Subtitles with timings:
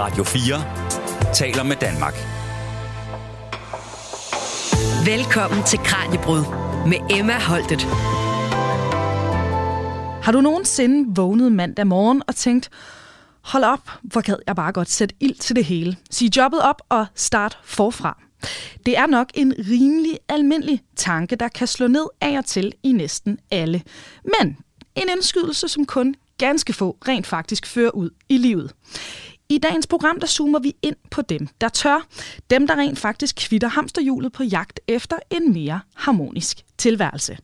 [0.00, 2.14] Radio 4 taler med Danmark.
[5.06, 6.44] Velkommen til Kranjebrud
[6.86, 7.80] med Emma Holtet.
[10.22, 12.70] Har du nogensinde vågnet mandag morgen og tænkt,
[13.40, 15.96] hold op, hvor gad jeg bare godt sætte ild til det hele.
[16.10, 18.22] Sig jobbet op og start forfra.
[18.86, 22.92] Det er nok en rimelig almindelig tanke, der kan slå ned af og til i
[22.92, 23.82] næsten alle.
[24.24, 24.56] Men
[24.94, 28.72] en indskydelse, som kun ganske få rent faktisk fører ud i livet.
[29.50, 32.06] I dagens program, der zoomer vi ind på dem, der tør.
[32.50, 37.38] Dem, der rent faktisk kvitter hamsterhjulet på jagt efter en mere harmonisk tilværelse.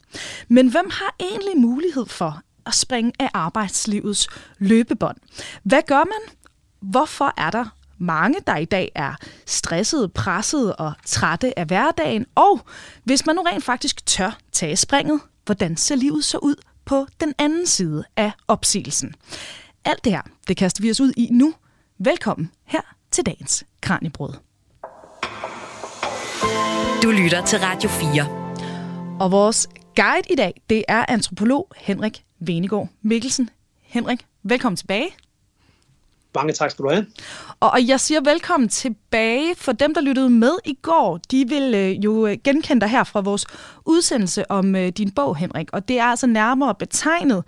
[0.49, 4.29] Men hvem har egentlig mulighed for at springe af arbejdslivets
[4.59, 5.17] løbebånd?
[5.63, 6.37] Hvad gør man?
[6.81, 7.65] Hvorfor er der
[7.99, 9.15] mange, der i dag er
[9.47, 12.27] stressede, pressede og trætte af hverdagen?
[12.35, 12.61] Og
[13.05, 17.35] hvis man nu rent faktisk tør tage springet, hvordan ser livet så ud på den
[17.39, 19.15] anden side af opsigelsen?
[19.85, 21.55] Alt det her, det kaster vi os ud i nu.
[21.99, 24.33] Velkommen her til dagens Kranjebrød.
[27.03, 29.19] Du lytter til Radio 4.
[29.21, 33.51] Og vores guide i dag, det er antropolog Henrik Venegård Mikkelsen.
[33.83, 35.09] Henrik, velkommen tilbage.
[36.35, 37.07] Mange tak skal du have.
[37.61, 41.75] Og, og jeg siger velkommen tilbage, for dem, der lyttede med i går, de vil
[41.75, 43.47] øh, jo øh, genkende dig her fra vores
[43.85, 45.69] udsendelse om øh, din bog, Henrik.
[45.73, 47.45] Og det er altså nærmere betegnet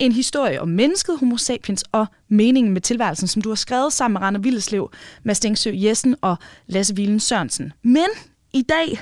[0.00, 4.14] en historie om mennesket, homo sapiens og meningen med tilværelsen, som du har skrevet sammen
[4.14, 4.90] med Rane Villeslev,
[5.22, 7.72] Mads Dengsø Jessen og Lasse Vilen Sørensen.
[7.82, 8.06] Men
[8.52, 9.00] i dag,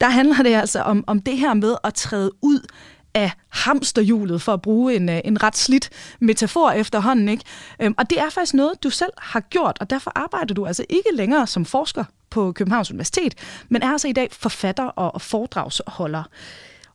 [0.00, 2.60] der handler det altså om, om det her med at træde ud
[3.14, 7.28] af hamsterhjulet, for at bruge en, øh, en ret slidt metafor efterhånden.
[7.28, 7.44] Ikke?
[7.80, 10.84] Øhm, og det er faktisk noget, du selv har gjort, og derfor arbejder du altså
[10.88, 13.34] ikke længere som forsker på Københavns Universitet,
[13.68, 16.22] men er altså i dag forfatter og foredragsholder.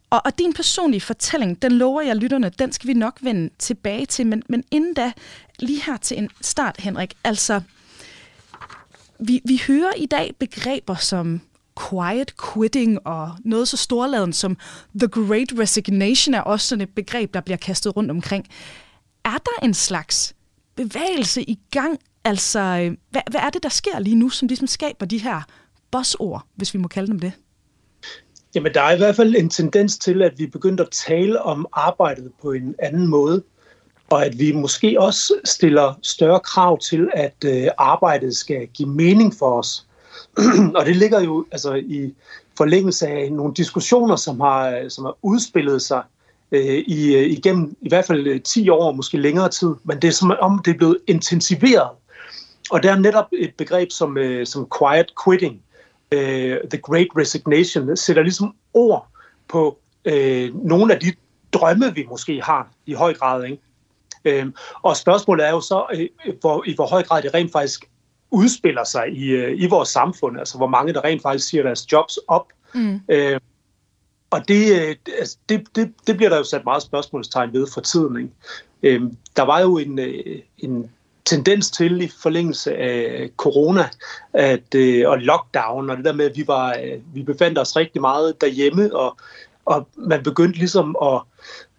[0.09, 4.05] Og, og din personlige fortælling, den lover jeg lytterne, den skal vi nok vende tilbage
[4.05, 4.27] til.
[4.27, 5.11] Men, men inden da,
[5.59, 7.13] lige her til en start, Henrik.
[7.23, 7.61] Altså,
[9.19, 11.41] vi, vi hører i dag begreber som
[11.89, 14.57] quiet quitting og noget så storladen som
[14.99, 18.47] the great resignation er også sådan et begreb, der bliver kastet rundt omkring.
[19.25, 20.35] Er der en slags
[20.75, 21.99] bevægelse i gang?
[22.23, 25.41] Altså, øh, hvad, hvad er det, der sker lige nu, som ligesom skaber de her
[25.91, 27.31] bossord, hvis vi må kalde dem det?
[28.55, 31.67] Jamen, der er i hvert fald en tendens til, at vi begynder at tale om
[31.73, 33.43] arbejdet på en anden måde,
[34.09, 39.33] og at vi måske også stiller større krav til, at øh, arbejdet skal give mening
[39.39, 39.85] for os.
[40.77, 42.13] og det ligger jo altså i
[42.57, 46.03] forlængelse af nogle diskussioner, som har, som har udspillet sig
[46.51, 50.07] øh, i, øh, igennem i hvert fald øh, 10 år, måske længere tid, men det
[50.07, 51.89] er som om, det er blevet intensiveret.
[52.71, 55.61] Og der er netop et begreb som, øh, som quiet quitting,
[56.11, 59.07] øh, The Great Resignation, sætter ligesom ord
[59.47, 61.13] på øh, nogle af de
[61.53, 63.43] drømme, vi måske har i høj grad.
[63.43, 63.59] Ikke?
[64.25, 64.47] Øh,
[64.81, 67.89] og spørgsmålet er jo så, øh, hvor, i hvor høj grad det rent faktisk
[68.31, 71.91] udspiller sig i, øh, i vores samfund, altså hvor mange der rent faktisk siger deres
[71.91, 72.47] jobs op.
[72.73, 73.01] Mm.
[73.09, 73.39] Øh,
[74.29, 77.81] og det, øh, altså, det, det, det bliver der jo sat meget spørgsmålstegn ved for
[77.81, 78.17] tiden.
[78.17, 78.31] Ikke?
[78.83, 79.01] Øh,
[79.35, 80.91] der var jo en, øh, en
[81.25, 83.89] tendens til i forlængelse af corona
[84.33, 87.75] at, øh, og lockdown, og det der med, at vi, var, øh, vi befandt os
[87.75, 89.17] rigtig meget derhjemme, og,
[89.65, 91.21] og man begyndte ligesom at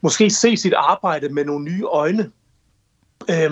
[0.00, 2.30] måske se sit arbejde med nogle nye øjne.
[3.30, 3.50] Øh,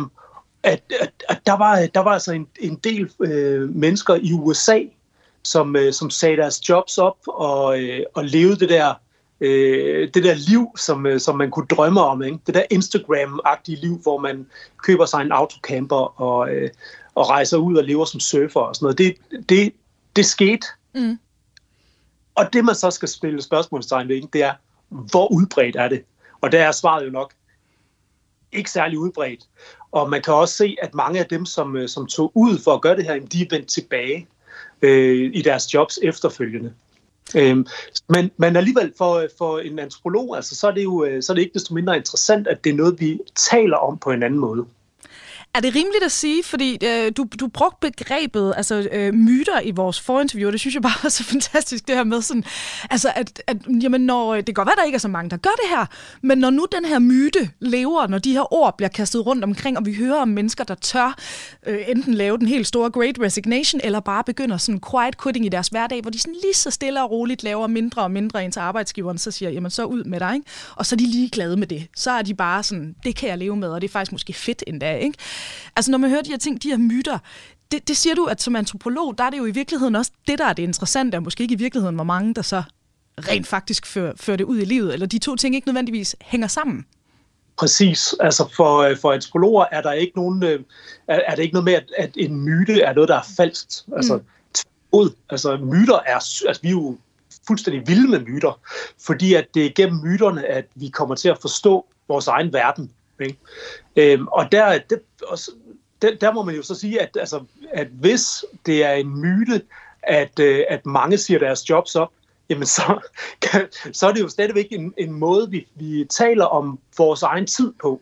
[0.63, 4.81] at, at, at der, var, der var altså en, en del øh, mennesker i USA,
[5.43, 8.95] som, øh, som sagde deres jobs op og, øh, og levede det der,
[9.41, 12.23] øh, det der liv, som, øh, som man kunne drømme om.
[12.23, 12.39] Ikke?
[12.47, 14.47] Det der Instagram-agtige liv, hvor man
[14.83, 16.71] køber sig en autocamper og, øh,
[17.15, 18.99] og rejser ud og lever som surfer og sådan noget.
[18.99, 19.17] Det,
[19.49, 19.73] det,
[20.17, 20.67] det skete.
[20.95, 21.19] Mm.
[22.35, 24.53] Og det man så skal spille spørgsmålstegn ved, det er,
[24.89, 26.03] hvor udbredt er det?
[26.41, 27.33] Og der er svaret jo nok
[28.53, 29.41] ikke særlig udbredt.
[29.93, 32.75] Og man kan også se, at mange af dem, som, øh, som tog ud for
[32.75, 34.27] at gøre det her, de er vendt tilbage
[34.83, 36.73] øh, i deres jobs efterfølgende.
[37.37, 37.67] Øhm,
[38.09, 41.35] men, men alligevel for, for en antropolog, altså, så, er det jo, øh, så er
[41.35, 44.41] det ikke desto mindre interessant, at det er noget, vi taler om på en anden
[44.41, 44.67] måde.
[45.59, 49.71] Er det rimeligt at sige, fordi øh, du, du brugte begrebet altså, øh, myter i
[49.71, 52.45] vores forinterview, og det synes jeg bare var så fantastisk, det her med sådan,
[52.91, 55.31] altså, at, at jamen, når, øh, det kan godt være, der ikke er så mange,
[55.31, 55.87] der gør det her,
[56.23, 59.79] men når nu den her myte lever, når de her ord bliver kastet rundt omkring,
[59.79, 61.17] og vi hører om mennesker, der tør
[61.67, 65.49] øh, enten lave den helt store Great Resignation, eller bare begynder sådan quiet quitting i
[65.49, 68.53] deres hverdag, hvor de sådan lige så stille og roligt laver mindre og mindre ind
[68.53, 70.47] til arbejdsgiveren, så siger, jamen så ud med dig, ikke?
[70.77, 71.87] og så er de lige glade med det.
[71.97, 74.33] Så er de bare sådan, det kan jeg leve med, og det er faktisk måske
[74.33, 75.19] fedt endda, ikke?
[75.77, 77.19] Altså når man hører de her ting, de her myter,
[77.73, 80.39] det, det siger du, at som antropolog, der er det jo i virkeligheden også det,
[80.39, 82.63] der er det interessante, og måske ikke i virkeligheden, hvor mange der så
[83.19, 86.47] rent faktisk fører, fører det ud i livet, eller de to ting ikke nødvendigvis hænger
[86.47, 86.87] sammen.
[87.59, 88.15] Præcis.
[88.21, 90.61] Altså for, øh, for antropologer er der ikke nogen, øh,
[91.09, 93.67] er, er det ikke noget med, at, at en myte er noget, der er falsk.
[93.97, 94.23] Altså, mm.
[94.93, 95.11] ud.
[95.31, 96.99] altså myter er, altså vi er jo
[97.47, 98.61] fuldstændig vilde med myter,
[99.07, 102.91] fordi at det er gennem myterne, at vi kommer til at forstå vores egen verden.
[103.21, 103.39] Ikke?
[103.97, 105.51] Øhm, og der, det, også,
[106.03, 109.63] der, der må man jo så sige, at, altså, at hvis det er en myte,
[110.03, 112.13] at, øh, at mange siger deres jobs op,
[112.49, 113.09] jamen så,
[113.43, 117.47] kan, så er det jo stadigvæk en, en måde, vi, vi taler om vores egen
[117.47, 118.01] tid på.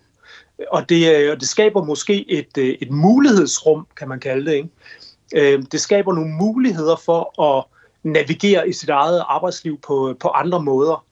[0.69, 4.55] Og det, øh, og det skaber måske et, øh, et mulighedsrum, kan man kalde det.
[4.57, 4.69] Ikke?
[5.37, 7.65] Øh, det skaber nogle muligheder for at
[8.03, 11.05] navigere i sit eget arbejdsliv på, på andre måder.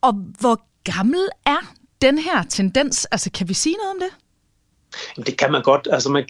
[0.00, 3.04] Og hvor gammel er den her tendens?
[3.04, 4.10] Altså, kan vi sige noget om det?
[5.16, 5.88] Jamen, det kan man godt.
[5.92, 6.28] Altså, man,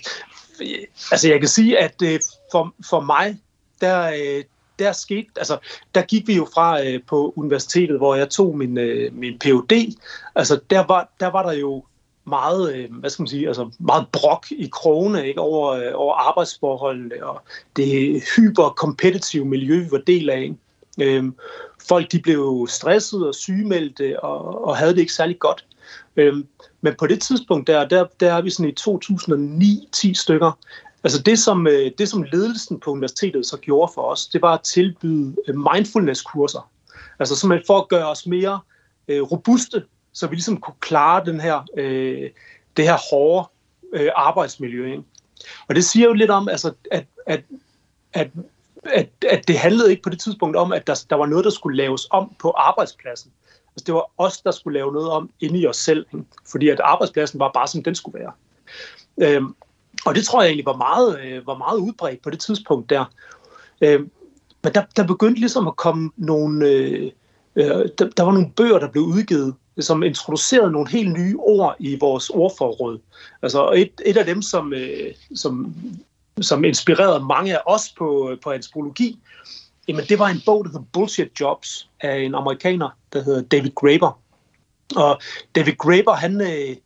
[1.11, 2.21] altså jeg kan sige, at øh,
[2.53, 3.39] for, for mig,
[3.81, 4.45] der, øh,
[4.79, 5.59] der skete, altså,
[5.95, 9.95] der gik vi jo fra øh, på universitetet, hvor jeg tog min, øh, min Ph.D.
[10.35, 11.85] Altså, der var, der var der jo
[12.25, 16.15] meget, øh, hvad skal man sige, altså meget brok i krone ikke, over, øh, over
[16.15, 17.43] arbejdsforholdene og
[17.77, 20.41] det hyper-kompetitive miljø, vi var del af.
[20.41, 20.57] Ikke?
[21.01, 21.25] Øh,
[21.89, 25.67] folk de blev stresset og sygemeldte og, og havde det ikke særlig godt.
[26.17, 26.35] Øh,
[26.81, 30.53] men på det tidspunkt der, der, der er vi sådan i 2009-10 stykker,
[31.05, 34.55] Altså det som, øh, det, som ledelsen på universitetet så gjorde for os, det var
[34.55, 36.71] at tilbyde øh, mindfulness-kurser.
[37.19, 38.61] Altså simpelthen for at gøre os mere
[39.09, 42.31] øh, robuste, så vi ligesom kunne klare den her, øh,
[42.77, 43.49] det her hårde
[43.93, 44.91] øh, arbejdsmiljø.
[44.91, 45.03] Ikke?
[45.69, 47.45] Og det siger jo lidt om, altså, at, at,
[48.13, 48.31] at,
[48.85, 51.51] at, at det handlede ikke på det tidspunkt om, at der, der var noget, der
[51.51, 53.33] skulle laves om på arbejdspladsen.
[53.75, 56.27] Altså, det var os, der skulle lave noget om inde i os selv, ikke?
[56.51, 58.33] fordi at arbejdspladsen var bare, som den skulle være.
[59.19, 59.55] Øhm,
[60.05, 63.05] og det tror jeg egentlig var meget, øh, var meget udbredt på det tidspunkt der.
[63.81, 64.11] Øhm,
[64.63, 66.69] men der, der begyndte ligesom at komme nogle...
[66.69, 67.11] Øh,
[67.57, 71.77] øh, der, der var nogle bøger, der blev udgivet, som introducerede nogle helt nye ord
[71.79, 72.99] i vores ordforråd.
[73.43, 75.75] Altså et, et af dem, som, øh, som,
[76.41, 79.19] som inspirerede mange af os på, på antropologi,
[79.89, 83.71] jamen det var en bog, der hedder Bullshit Jobs, af en amerikaner, der hedder David
[83.75, 84.21] Graeber.
[84.97, 85.21] Og
[85.55, 86.77] David Graeber, han, øh,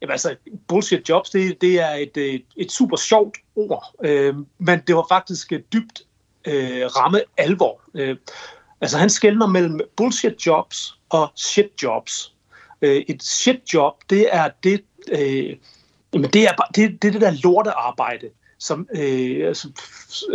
[0.00, 0.36] Jamen altså,
[0.68, 5.06] bullshit jobs, det, det er et, øh, et, super sjovt ord, øh, men det var
[5.08, 6.02] faktisk et dybt
[6.46, 7.80] øh, ramme alvor.
[7.94, 8.16] Øh,
[8.80, 12.34] altså han skældner mellem bullshit jobs og shit jobs.
[12.82, 15.56] Øh, et shit job, det er det, øh,
[16.14, 19.68] jamen det er, det, det, det der lortearbejde, som øh, altså,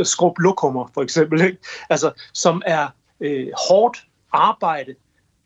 [0.04, 1.58] skrub lokummer for eksempel, ikke?
[1.90, 2.88] Altså, som er
[3.20, 3.98] øh, hårdt
[4.32, 4.96] arbejde,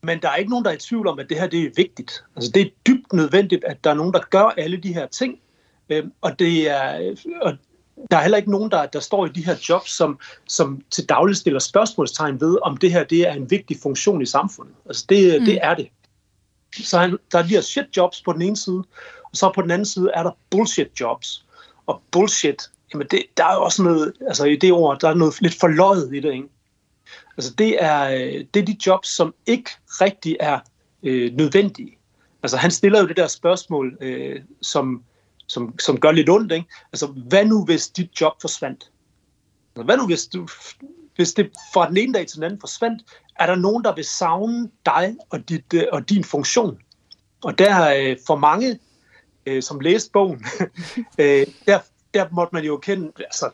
[0.03, 1.69] men der er ikke nogen, der er i tvivl om, at det her det er
[1.75, 2.23] vigtigt.
[2.35, 5.39] Altså, det er dybt nødvendigt, at der er nogen, der gør alle de her ting.
[5.89, 7.53] Øhm, og, det er, og
[8.11, 11.09] der er heller ikke nogen, der, der står i de her jobs, som, som til
[11.09, 14.75] daglig stiller spørgsmålstegn ved, om det her det er en vigtig funktion i samfundet.
[14.85, 15.45] Altså, det, mm.
[15.45, 15.89] det er det.
[16.83, 18.83] Så han, der er de her shit jobs på den ene side,
[19.23, 21.44] og så på den anden side er der bullshit jobs.
[21.87, 25.13] Og bullshit, jamen det, der er jo også noget, altså i det ord, der er
[25.13, 26.47] noget lidt forløjet i det, ikke?
[27.37, 30.59] Altså det er, øh, det er de jobs, som ikke rigtig er
[31.03, 31.97] øh, nødvendige.
[32.43, 35.03] Altså han stiller jo det der spørgsmål, øh, som,
[35.47, 36.51] som, som gør lidt ondt.
[36.51, 36.67] Ikke?
[36.93, 38.91] Altså hvad nu hvis dit job forsvandt?
[39.75, 40.47] Altså, hvad nu hvis, du,
[41.15, 43.03] hvis det fra den ene dag til den anden forsvandt?
[43.39, 46.77] Er der nogen, der vil savne dig og, dit, øh, og din funktion?
[47.43, 48.79] Og der øh, for mange,
[49.45, 50.45] øh, som læste bogen,
[51.19, 51.79] øh, der,
[52.13, 53.49] der måtte man jo kende, altså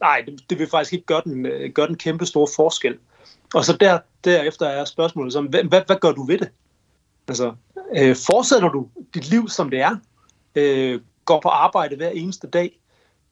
[0.00, 2.98] nej, det, det vil faktisk ikke gøre den, øh, gøre den kæmpe store forskel.
[3.54, 6.48] Og så der, derefter er spørgsmålet, som, hvad, hvad, hvad gør du ved det?
[7.28, 7.52] Altså,
[7.96, 9.96] øh, fortsætter du dit liv, som det er?
[10.54, 12.80] Øh, går på arbejde hver eneste dag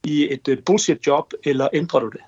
[0.03, 2.21] i et øh, bullshit job, eller ændrer du det?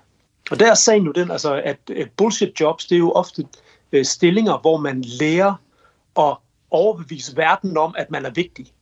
[0.50, 3.44] Og der er sagen jo den, altså, at øh, bullshit jobs, det er jo ofte
[3.92, 5.54] øh, stillinger, hvor man lærer
[6.18, 6.36] at
[6.70, 8.72] overbevise verden om, at man er vigtig.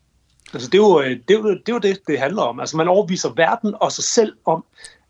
[0.54, 2.60] Altså, det, er jo, øh, det, er jo, det er jo det, det handler om.
[2.60, 4.64] Altså, man overviser verden og sig selv om,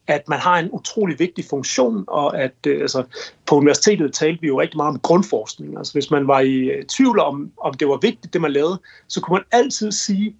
[0.06, 3.04] at man har en utrolig vigtig funktion, og at øh, altså,
[3.46, 5.78] på universitetet talte vi jo rigtig meget om grundforskning.
[5.78, 8.80] Altså hvis man var i øh, tvivl om, om det var vigtigt, det man lavede,
[9.08, 10.36] så kunne man altid sige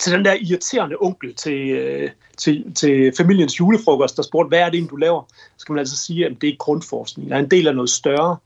[0.00, 4.64] til den der irriterende onkel til, øh, til, til familiens julefrokost, der spurgte, hvad er
[4.64, 5.22] det egentlig, du laver?
[5.56, 7.30] Så kan man altså sige, at det er grundforskning.
[7.30, 8.36] Der er en del af noget større.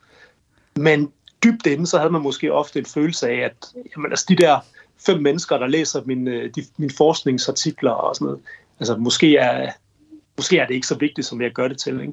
[0.76, 1.12] Men
[1.44, 3.52] dybt inde, så havde man måske ofte en følelse af, at
[3.96, 4.60] jamen, altså, de der
[5.06, 8.40] fem mennesker, der læser min, øh, de, mine forskningsartikler og sådan noget,
[8.80, 9.72] altså måske er,
[10.36, 12.00] måske er det ikke så vigtigt, som jeg gør det til.
[12.00, 12.12] Ikke?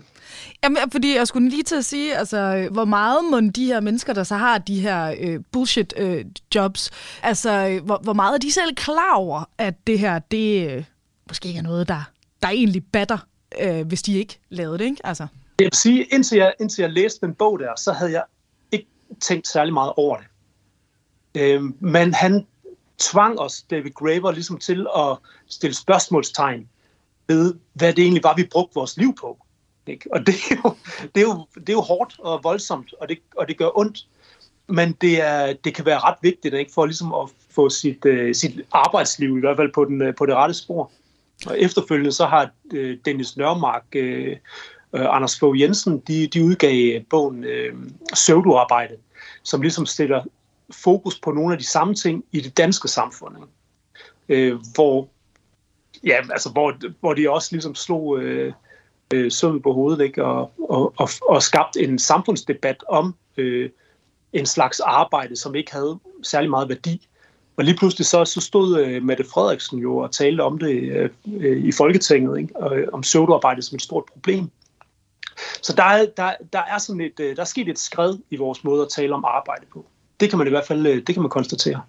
[0.63, 4.13] Jamen, fordi jeg skulle lige til at sige, altså, hvor meget må de her mennesker,
[4.13, 6.91] der så har de her øh, bullshit øh, jobs,
[7.24, 10.83] altså, hvor, hvor meget er de selv klar over, at det her, det øh,
[11.27, 13.17] måske ikke er noget, der, der egentlig batter,
[13.62, 15.01] øh, hvis de ikke lavede det, ikke?
[15.03, 15.27] Altså.
[15.60, 18.24] Jeg vil sige, indtil jeg, indtil jeg læste den bog der, så havde jeg
[18.71, 18.88] ikke
[19.19, 20.25] tænkt særlig meget over det.
[21.41, 22.48] Øh, men han,
[23.01, 25.17] tvang os, David Graeber, ligesom til at
[25.48, 26.70] stille spørgsmålstegn
[27.27, 29.38] ved, hvad det egentlig var, vi brugte vores liv på.
[29.88, 30.10] Ikke?
[30.13, 30.75] Og det er, jo,
[31.15, 34.08] det, er jo, det er jo hårdt og voldsomt, og det, og det gør ondt.
[34.67, 36.74] Men det, er, det kan være ret vigtigt ikke?
[36.74, 40.25] for ligesom at få sit, uh, sit arbejdsliv i hvert fald på, den, uh, på
[40.25, 40.91] det rette spor.
[41.48, 47.01] Og efterfølgende så har uh, Dennis Nørmark, uh, uh, Anders Fogh Jensen, de, de udgav
[47.10, 47.79] bogen uh,
[48.13, 48.96] Søvduarbejde,
[49.43, 50.24] som ligesom stiller
[50.72, 53.36] fokus på nogle af de samme ting i det danske samfund.
[53.38, 53.48] Ikke?
[54.30, 55.08] Øh, hvor,
[56.04, 58.54] ja, altså, hvor, hvor de også ligesom slog øh,
[59.13, 60.25] uh, på hovedet ikke?
[60.25, 63.70] Og, og, og, og skabt en samfundsdebat om øh,
[64.34, 67.08] en slags arbejde, som ikke havde særlig meget værdi.
[67.58, 71.10] Og lige pludselig så, så stod øh, Mette Frederiksen jo og talte om det øh,
[71.28, 72.56] øh i Folketinget, ikke?
[72.56, 74.50] Og, om søvdearbejde som et stort problem.
[75.62, 78.63] Så der er, der, der er sådan et, der er sket et skred i vores
[78.63, 79.86] måde at tale om arbejde på.
[80.22, 81.82] Det kan man i hvert fald øh, det kan man konstatere.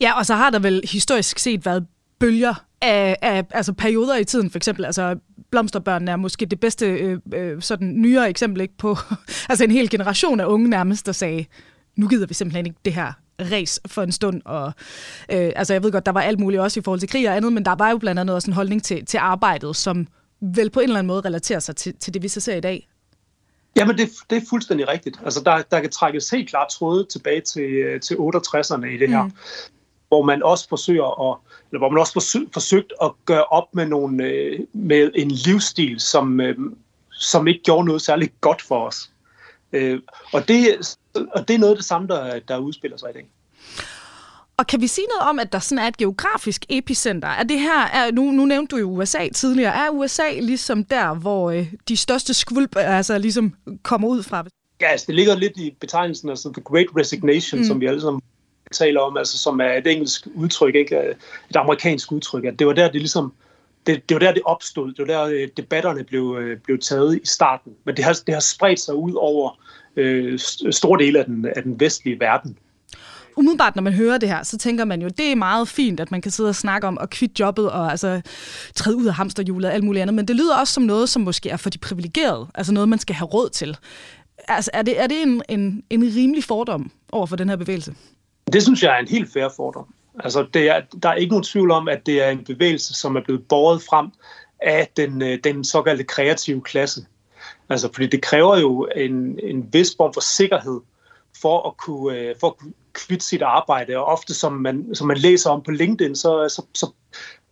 [0.00, 1.86] Ja, og så har der vel historisk set været
[2.18, 4.84] bølger af, af altså perioder i tiden, for eksempel.
[4.84, 5.16] Altså,
[5.50, 8.96] blomsterbørnene er måske det bedste øh, øh, sådan nyere eksempel ikke på
[9.50, 11.44] altså en hel generation af unge nærmest, der sagde,
[11.96, 14.42] nu gider vi simpelthen ikke det her res for en stund.
[14.44, 14.72] Og,
[15.32, 17.36] øh, altså jeg ved godt, der var alt muligt også i forhold til krig og
[17.36, 20.06] andet, men der var jo blandt andet også en holdning til, til arbejdet, som
[20.40, 22.60] vel på en eller anden måde relaterer sig til, til det, vi så ser i
[22.60, 22.88] dag.
[23.76, 25.20] Jamen, det, det er fuldstændig rigtigt.
[25.24, 29.22] Altså, der, der kan trækkes helt klart tråde tilbage til, til 68'erne i det her,
[29.22, 29.32] mm.
[30.08, 31.38] hvor man også forsøger at,
[31.70, 36.00] eller hvor man også forsøg, forsøgt at gøre op med, nogle, øh, med en livsstil,
[36.00, 36.56] som, øh,
[37.10, 39.10] som ikke gjorde noget særligt godt for os.
[39.72, 40.00] Øh,
[40.32, 43.28] og, det, og det er noget af det samme, der, der udspiller sig i dag.
[44.56, 47.28] Og kan vi sige noget om, at der sådan er et geografisk epicenter?
[47.28, 51.14] Er det her, er, nu, nu nævnte du jo USA tidligere, er USA ligesom der,
[51.14, 54.44] hvor øh, de største skvulp altså, ligesom kommer ud fra?
[54.80, 57.66] Ja, altså, det ligger lidt i betegnelsen, altså The Great Resignation, mm.
[57.66, 58.22] som vi alle sammen
[58.72, 60.96] taler om, altså, som er et engelsk udtryk, ikke
[61.50, 62.44] et amerikansk udtryk.
[62.44, 63.32] At det var der, det ligesom,
[63.86, 64.92] det, det var der, det opstod.
[64.92, 67.72] Det var der, øh, debatterne blev, øh, blev taget i starten.
[67.84, 69.60] Men det har, det har spredt sig ud over
[69.96, 70.38] øh,
[70.70, 72.58] store dele af den, af den vestlige verden
[73.36, 76.10] umiddelbart, når man hører det her, så tænker man jo, det er meget fint, at
[76.10, 78.20] man kan sidde og snakke om at kvitte jobbet og altså,
[78.74, 81.22] træde ud af hamsterhjulet og alt muligt andet, men det lyder også som noget, som
[81.22, 83.76] måske er for de privilegerede, altså noget, man skal have råd til.
[84.48, 87.94] Altså, er det, er det en, en, en rimelig fordom over for den her bevægelse?
[88.52, 89.94] Det synes jeg er en helt fair fordom.
[90.20, 93.16] Altså, det er, der er ikke nogen tvivl om, at det er en bevægelse, som
[93.16, 94.06] er blevet båret frem
[94.60, 97.06] af den, øh, den såkaldte kreative klasse.
[97.68, 100.80] Altså, fordi det kræver jo en, en vis form for sikkerhed
[101.42, 103.96] for at kunne, øh, for at kunne kvitte sit arbejde.
[103.96, 106.92] Og ofte, som man, som man læser om på LinkedIn, så, så, så,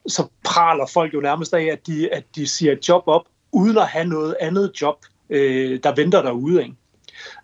[0.06, 3.87] så praler folk jo nærmest af, at de, at de siger job op, uden at
[3.87, 4.97] have noget andet job,
[5.30, 6.62] øh, der venter derude.
[6.62, 6.75] Ikke?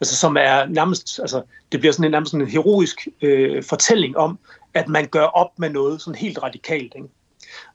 [0.01, 4.17] Altså, som er nærmest, altså, det bliver sådan en, nærmest sådan en heroisk øh, fortælling
[4.17, 4.39] om,
[4.75, 6.93] at man gør op med noget sådan helt radikalt.
[6.97, 7.09] Ikke?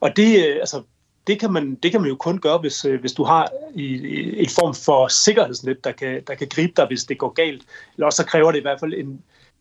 [0.00, 0.82] Og det, øh, altså,
[1.26, 4.50] det kan, man, det kan man jo kun gøre, hvis, øh, hvis du har et
[4.50, 7.62] form for sikkerhedsnet, der kan, der kan gribe dig, hvis det går galt.
[7.94, 9.20] Eller også så kræver det i hvert fald en,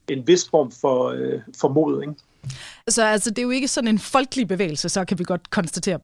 [0.09, 2.01] en vis form for, øh, for mod.
[2.01, 2.13] Ikke?
[2.87, 5.99] Så altså, det er jo ikke sådan en folkelig bevægelse, så kan vi godt konstatere.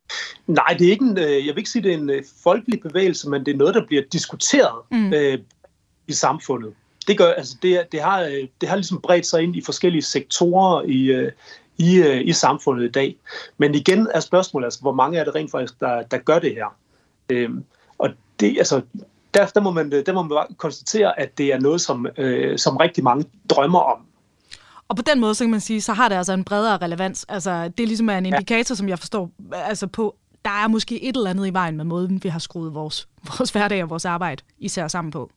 [0.47, 2.81] Nej, det er ikke en, øh, jeg vil ikke sige, det er en øh, folkelig
[2.81, 5.13] bevægelse, men det er noget, der bliver diskuteret mm.
[5.13, 5.39] øh,
[6.07, 6.73] i samfundet.
[7.07, 10.83] Det, gør, altså, det, det, har, det har ligesom bredt sig ind i forskellige sektorer
[10.83, 11.31] i, øh,
[11.77, 13.15] i, øh, i samfundet i dag.
[13.57, 16.51] Men igen er spørgsmålet, altså, hvor mange er det rent faktisk, der, der gør det
[16.51, 16.75] her?
[17.29, 17.49] Øh,
[17.97, 18.81] og det, altså,
[19.33, 22.77] der, der, må man, der må man konstatere, at det er noget, som, øh, som
[22.77, 23.99] rigtig mange drømmer om.
[24.87, 27.25] Og på den måde, så kan man sige, så har det altså en bredere relevans.
[27.29, 28.75] Altså, det er ligesom en indikator, ja.
[28.75, 30.15] som jeg forstår, altså på,
[30.45, 33.07] der er måske et eller andet i vejen med måden, vi har skruet vores,
[33.37, 35.31] vores hverdag og vores arbejde især sammen på.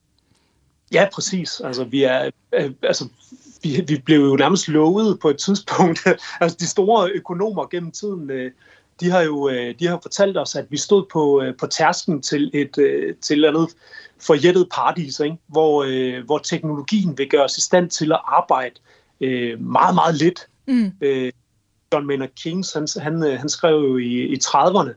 [0.92, 1.60] Ja, præcis.
[1.60, 3.08] Altså, vi er, øh, altså,
[3.62, 6.00] vi, vi blev jo nærmest lovet på et tidspunkt.
[6.40, 8.52] altså, de store økonomer gennem tiden, øh,
[9.00, 12.22] de har jo øh, de har fortalt os, at vi stod på, øh, på tærsken
[12.22, 12.74] til et,
[13.22, 13.68] til et andet
[14.20, 15.36] forjættet paradis, ikke?
[15.46, 15.84] Hvor,
[16.24, 18.74] hvor teknologien vil gøre os i stand til at arbejde
[19.58, 20.46] meget, meget lidt.
[20.66, 20.92] Mm.
[21.92, 24.90] John Maynard Keynes, han, han, han skrev jo i, i 30'erne,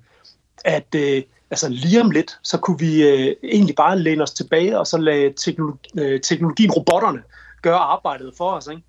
[0.65, 4.79] at øh, altså lige om lidt, så kunne vi øh, egentlig bare læne os tilbage,
[4.79, 7.23] og så lade teknologi, øh, teknologien, robotterne,
[7.63, 8.67] gøre arbejdet for os.
[8.67, 8.83] Ikke?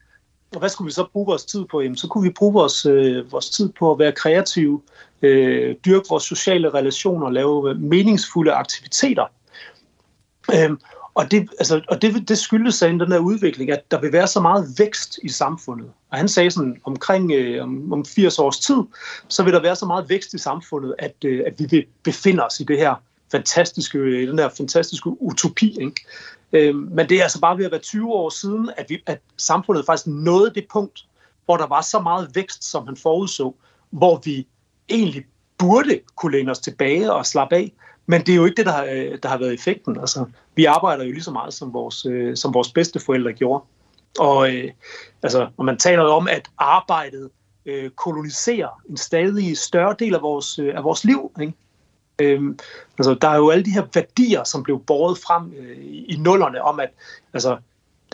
[0.55, 1.81] Og hvad skulle vi så bruge vores tid på?
[1.81, 4.81] Jamen, så kunne vi bruge vores, øh, vores tid på at være kreative,
[5.23, 9.27] øh, dyrke vores sociale relationer, lave øh, meningsfulde aktiviteter.
[10.55, 10.79] Øhm,
[11.15, 14.27] og det, altså, og det, det skyldes sig den der udvikling, at der vil være
[14.27, 15.91] så meget vækst i samfundet.
[16.11, 18.77] Og han sagde sådan, omkring øh, om, om 80 års tid,
[19.29, 22.47] så vil der være så meget vækst i samfundet, at, øh, at vi vil befinde
[22.47, 22.95] os i det her
[23.33, 25.81] fantastiske, øh, den her fantastiske utopi.
[25.81, 26.07] Ikke?
[26.55, 29.21] Øh, men det er altså bare ved at være 20 år siden, at, vi, at
[29.37, 31.05] samfundet faktisk nåede det punkt,
[31.45, 33.55] hvor der var så meget vækst, som han forudså,
[33.91, 34.47] hvor vi
[34.89, 35.25] egentlig
[35.59, 37.73] burde kunne læne os tilbage og slappe af.
[38.07, 38.85] Men det er jo ikke det, der har,
[39.23, 40.01] der har været effekten.
[40.01, 43.65] Altså, vi arbejder jo lige så meget, som vores, øh, som vores bedste forældre gjorde.
[44.19, 44.71] Og øh,
[45.23, 47.31] altså, når man taler om, at arbejdet
[47.67, 51.53] øh, koloniserer en stadig større del af vores, øh, af vores liv, ikke?
[52.19, 52.59] Øhm,
[52.99, 56.63] altså, der er jo alle de her værdier, som blev båret frem øh, i, nullerne
[56.63, 56.91] om, at,
[57.33, 57.57] altså,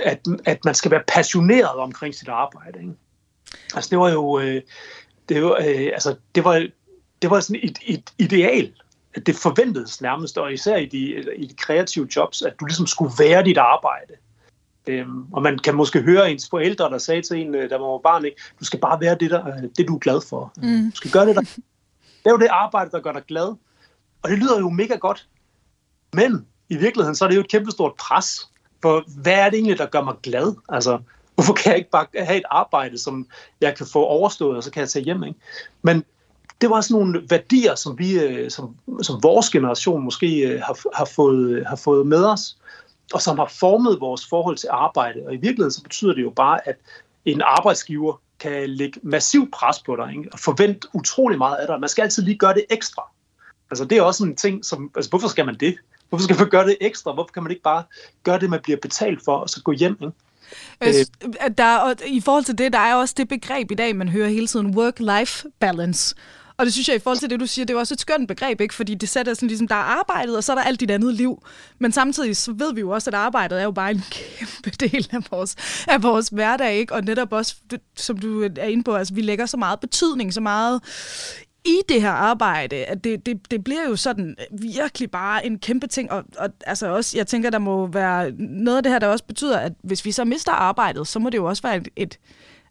[0.03, 2.79] at, at man skal være passioneret omkring sit arbejde.
[2.79, 2.93] Ikke?
[3.75, 4.63] Altså, det var jo, øh,
[5.29, 6.67] det var, øh, altså, det var,
[7.23, 8.73] det var sådan et, et ideal,
[9.15, 12.87] at det forventedes nærmest, og især i de, i de kreative jobs, at du ligesom
[12.87, 14.15] skulle være dit arbejde.
[14.87, 17.99] Øhm, og man kan måske høre ens forældre, der sagde til en, øh, der var
[17.99, 18.43] barn, ikke?
[18.61, 20.53] du skal bare være det, der, øh, det du er glad for.
[20.57, 20.91] Mm.
[20.91, 21.43] Du skal gøre det, der...
[21.43, 23.57] Det er jo det arbejde, der gør dig glad.
[24.23, 25.29] Og det lyder jo mega godt.
[26.13, 28.49] Men i virkeligheden, så er det jo et kæmpestort pres.
[28.83, 30.55] For hvad er det egentlig, der gør mig glad?
[30.69, 30.99] Altså,
[31.35, 33.27] hvorfor kan jeg ikke bare have et arbejde, som
[33.61, 35.25] jeg kan få overstået, og så kan jeg tage hjem?
[35.25, 35.39] Ikke?
[35.83, 36.05] Men
[36.61, 40.97] det var sådan nogle værdier, som vi, øh, som, som vores generation måske øh, har,
[40.97, 42.59] har, fået, øh, har fået med os,
[43.15, 45.21] og som har formet vores forhold til arbejde.
[45.27, 46.77] Og i virkeligheden så betyder det jo bare, at
[47.25, 50.29] en arbejdsgiver kan lægge massiv pres på dig, ikke?
[50.33, 51.81] og forvente utrolig meget af dig.
[51.81, 53.03] Man skal altid lige gøre det ekstra.
[53.71, 55.77] Altså det er også en ting, som, altså hvorfor skal man det?
[56.09, 57.13] Hvorfor skal man gøre det ekstra?
[57.13, 57.83] Hvorfor kan man ikke bare
[58.23, 59.97] gøre det, man bliver betalt for, og så gå hjem?
[60.03, 60.13] Ikke?
[60.85, 64.09] Øh, der, og I forhold til det, der er også det begreb i dag, man
[64.09, 66.15] hører hele tiden, work-life balance.
[66.57, 68.29] Og det synes jeg, i forhold til det, du siger, det er også et skønt
[68.29, 68.75] begreb, ikke?
[68.75, 71.15] fordi det sætter sådan ligesom, der er arbejdet, og så er der alt dit andet
[71.15, 71.43] liv.
[71.79, 74.05] Men samtidig så ved vi jo også, at arbejdet er jo bare en
[74.39, 75.57] kæmpe del af vores,
[75.89, 76.95] af vores hverdag, ikke?
[76.95, 77.55] og netop også,
[77.97, 80.81] som du er inde på, altså vi lægger så meget betydning, så meget
[81.65, 85.87] i det her arbejde, at det, det, det bliver jo sådan virkelig bare en kæmpe
[85.87, 89.07] ting, og, og altså også, jeg tænker, der må være noget af det her, der
[89.07, 91.89] også betyder, at hvis vi så mister arbejdet, så må det jo også være et,
[91.97, 92.19] et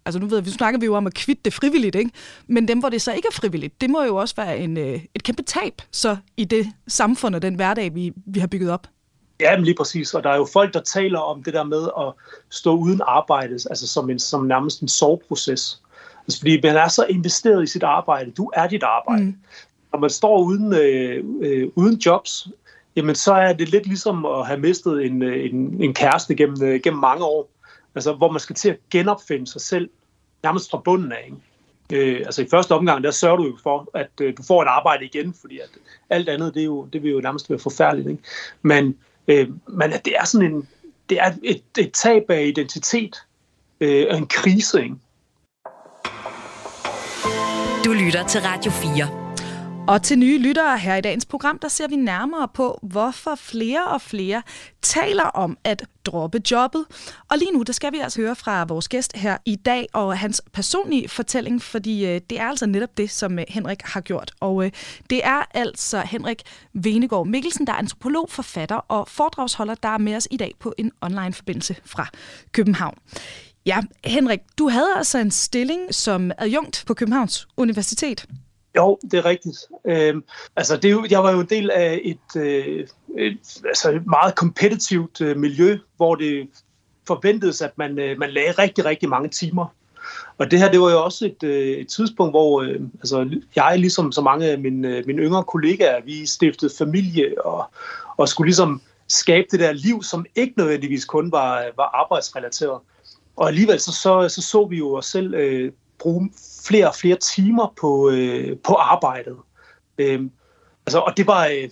[0.05, 2.12] altså nu ved jeg, vi snakker vi jo om at kvitte det frivilligt, ikke?
[2.48, 5.01] men dem, hvor det så ikke er frivilligt, det må jo også være en, øh,
[5.15, 8.88] et kæmpe tab så i det samfund og den hverdag, vi, vi har bygget op.
[9.39, 10.13] Ja, men lige præcis.
[10.13, 12.13] Og der er jo folk, der taler om det der med at
[12.49, 15.82] stå uden arbejde, altså som, en, som nærmest en soveproces.
[16.29, 18.31] Altså, fordi man er så investeret i sit arbejde.
[18.31, 19.23] Du er dit arbejde.
[19.23, 19.35] Mm.
[19.93, 22.47] Når man står uden, øh, øh, uden jobs,
[22.95, 26.63] jamen så er det lidt ligesom at have mistet en, øh, en, en kæreste gennem,
[26.63, 27.49] øh, gennem mange år.
[27.95, 29.89] Altså, hvor man skal til at genopfinde sig selv
[30.43, 31.25] nærmest fra bunden af.
[31.25, 32.19] Ikke?
[32.19, 34.67] Øh, altså i første omgang, der sørger du jo for, at øh, du får et
[34.67, 35.69] arbejde igen, fordi at
[36.09, 38.09] alt andet, det, er jo, det vil jo nærmest være forfærdeligt.
[38.09, 38.23] Ikke?
[38.61, 40.67] Men, øh, men at det er sådan en,
[41.09, 43.15] det er et, et tab af identitet
[43.79, 44.83] øh, og en krise.
[44.83, 44.95] Ikke?
[47.85, 49.85] Du lytter til Radio 4.
[49.87, 53.87] Og til nye lyttere her i dagens program, der ser vi nærmere på, hvorfor flere
[53.87, 54.41] og flere
[54.81, 56.85] taler om at droppe jobbet.
[57.29, 60.17] Og lige nu, der skal vi altså høre fra vores gæst her i dag, og
[60.17, 64.31] hans personlige fortælling, fordi øh, det er altså netop det, som øh, Henrik har gjort.
[64.39, 64.71] Og øh,
[65.09, 66.41] det er altså Henrik
[66.73, 70.73] Venegård Mikkelsen, der er antropolog, forfatter og foredragsholder, der er med os i dag på
[70.77, 72.07] en online-forbindelse fra
[72.51, 72.97] København.
[73.69, 78.25] Ja, Henrik, du havde altså en stilling som adjunkt på Københavns Universitet.
[78.75, 79.58] Jo, det er rigtigt.
[79.86, 80.23] Øhm,
[80.55, 84.08] altså, det er jo, jeg var jo en del af et, øh, et, altså et
[84.08, 86.47] meget kompetitivt øh, miljø, hvor det
[87.08, 89.65] forventedes, at man, øh, man lagde rigtig, rigtig mange timer.
[90.38, 93.79] Og det her, det var jo også et, øh, et tidspunkt, hvor øh, altså, jeg,
[93.79, 97.71] ligesom så mange af mine, øh, mine yngre kollegaer, vi stiftede familie og,
[98.17, 102.79] og skulle ligesom skabe det der liv, som ikke nødvendigvis kun var, var arbejdsrelateret.
[103.39, 106.32] Og alligevel så så, så, så vi jo os selv øh, bruge
[106.65, 109.38] flere og flere timer på, øh, på arbejdet.
[109.97, 110.21] Øh,
[110.86, 111.69] altså, og det var, øh,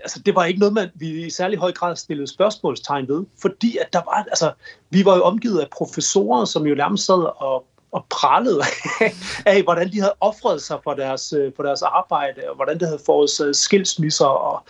[0.00, 3.76] altså, det var ikke noget, man, vi i særlig høj grad stillede spørgsmålstegn ved, fordi
[3.76, 4.52] at der var, altså,
[4.90, 8.62] vi var jo omgivet af professorer, som jo nærmest sad og, og prallede
[9.46, 12.88] af, hvordan de havde offret sig for deres, øh, for deres arbejde, og hvordan det
[12.88, 14.62] havde forårsaget skilsmisser, og,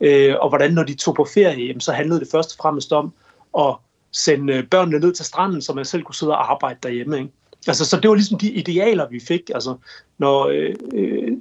[0.00, 2.92] øh, og hvordan når de tog på ferie, jamen, så handlede det først og fremmest
[2.92, 3.14] om
[3.58, 3.76] at
[4.12, 7.18] sende øh, børnene ned til stranden, så man selv kunne sidde og arbejde derhjemme.
[7.18, 7.30] Ikke?
[7.66, 9.50] Altså, så det var ligesom de idealer, vi fik.
[9.54, 9.76] Altså,
[10.18, 11.32] når, øh, øh,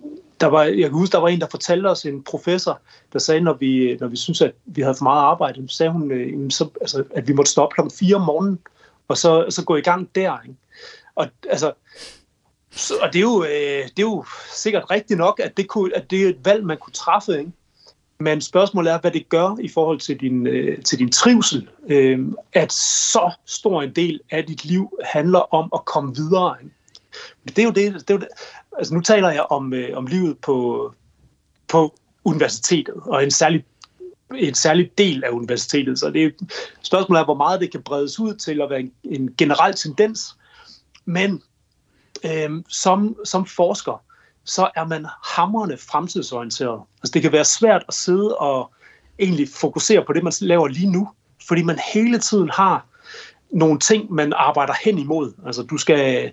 [0.41, 2.79] der var, jeg kan huske, der var en, der fortalte os, en professor,
[3.13, 5.91] der sagde, når vi, når vi synes at vi havde for meget arbejde, så sagde
[5.91, 8.59] hun, øh, så, altså, at vi måtte stoppe klokken 4 om morgenen,
[9.07, 10.37] og så, så gå i gang der.
[10.43, 10.55] Ikke?
[11.15, 11.73] Og, altså,
[12.71, 15.95] så, og det, er jo, øh, det er jo sikkert rigtigt nok, at det, kunne,
[15.95, 17.39] at det er et valg, man kunne træffe.
[17.39, 17.51] Ikke?
[18.21, 22.19] Men spørgsmålet er, hvad det gør i forhold til din, øh, til din trivsel, øh,
[22.53, 26.55] at så stor en del af dit liv handler om at komme videre.
[27.47, 28.27] Det er jo det, det, er jo det.
[28.77, 30.93] Altså, nu taler jeg om, øh, om livet på,
[31.67, 33.65] på universitetet, og en særlig
[34.35, 35.99] en særlig del af universitetet.
[35.99, 36.29] Så det er,
[36.81, 40.35] spørgsmålet er, hvor meget det kan bredes ud til at være en, en generel tendens.
[41.05, 41.41] men
[42.25, 44.03] øh, som, som forsker,
[44.43, 46.81] så er man hammerne fremtidsorienteret.
[46.97, 48.71] Altså det kan være svært at sidde og
[49.19, 51.09] egentlig fokusere på det, man laver lige nu,
[51.47, 52.85] fordi man hele tiden har
[53.51, 55.33] nogle ting, man arbejder hen imod.
[55.45, 56.31] Altså du skal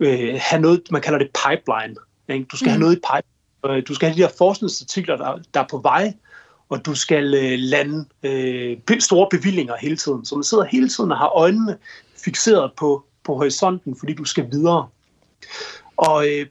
[0.00, 1.96] øh, have noget, man kalder det pipeline.
[2.28, 2.44] Ikke?
[2.44, 2.70] Du skal mm.
[2.70, 3.80] have noget i pipeline.
[3.80, 6.12] Du skal have de her forskningsartikler, der, der er på vej,
[6.68, 10.24] og du skal øh, lande øh, store bevillinger hele tiden.
[10.24, 11.78] Så man sidder hele tiden og har øjnene
[12.24, 14.88] fixeret på, på horisonten, fordi du skal videre.
[15.96, 16.46] Og øh,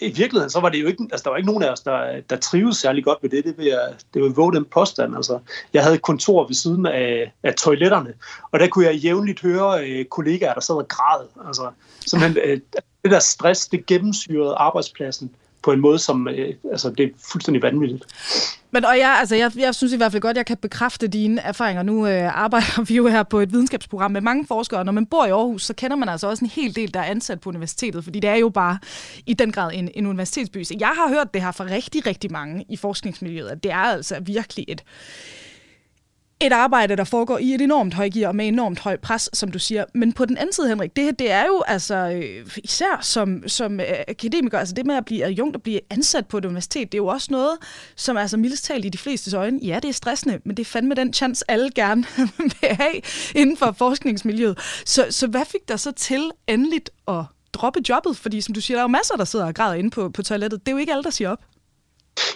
[0.00, 2.20] i virkeligheden, så var det jo ikke, altså der var ikke nogen af os, der,
[2.30, 3.44] der trives særlig godt ved det.
[3.44, 5.16] Det vil jeg, det vil våge den påstand.
[5.16, 5.38] Altså,
[5.72, 8.12] jeg havde et kontor ved siden af, af toiletterne,
[8.52, 11.26] og der kunne jeg jævnligt høre øh, kollegaer, der sad og græd.
[11.46, 11.70] Altså,
[12.06, 12.60] simpelthen, øh,
[13.02, 15.30] det der stress, det gennemsyrede arbejdspladsen
[15.62, 18.04] på en måde, som øh, altså, det er fuldstændig vanvittigt.
[18.70, 21.08] Men og jeg, altså, jeg, jeg synes i hvert fald godt, at jeg kan bekræfte
[21.08, 21.82] dine erfaringer.
[21.82, 25.06] Nu øh, arbejder vi jo her på et videnskabsprogram med mange forskere, og når man
[25.06, 27.48] bor i Aarhus, så kender man altså også en hel del, der er ansat på
[27.48, 28.78] universitetet, fordi det er jo bare
[29.26, 30.62] i den grad en, en universitetsby.
[30.62, 33.76] Så jeg har hørt det her fra rigtig, rigtig mange i forskningsmiljøet, at det er
[33.76, 34.84] altså virkelig et,
[36.40, 39.58] et arbejde, der foregår i et enormt højgear og med enormt høj pres, som du
[39.58, 39.84] siger.
[39.94, 43.48] Men på den anden side, Henrik, det her, det er jo altså, øh, især som,
[43.48, 46.92] som øh, akademiker, altså det med at blive adjunkt og blive ansat på et universitet,
[46.92, 47.58] det er jo også noget,
[47.96, 50.70] som altså mildest talt i de fleste øjne, ja, det er stressende, men det er
[50.70, 52.04] fandme den chance, alle gerne
[52.38, 53.00] vil have
[53.34, 54.58] inden for forskningsmiljøet.
[54.86, 58.16] Så, så hvad fik der så til endeligt at droppe jobbet?
[58.16, 60.22] Fordi som du siger, der er jo masser, der sidder og græder inde på, på
[60.22, 60.60] toilettet.
[60.60, 61.38] Det er jo ikke alle, der siger op.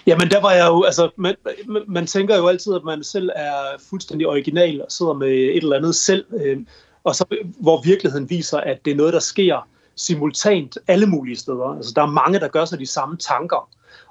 [0.06, 1.34] Jamen, der var jeg jo, altså, man,
[1.88, 3.54] man tænker jo altid, at man selv er
[3.90, 6.58] fuldstændig original og sidder med et eller andet selv, øh,
[7.04, 7.24] og så
[7.60, 11.76] hvor virkeligheden viser, at det er noget, der sker simultant alle mulige steder.
[11.76, 13.68] Altså, der er mange, der gør sig de samme tanker,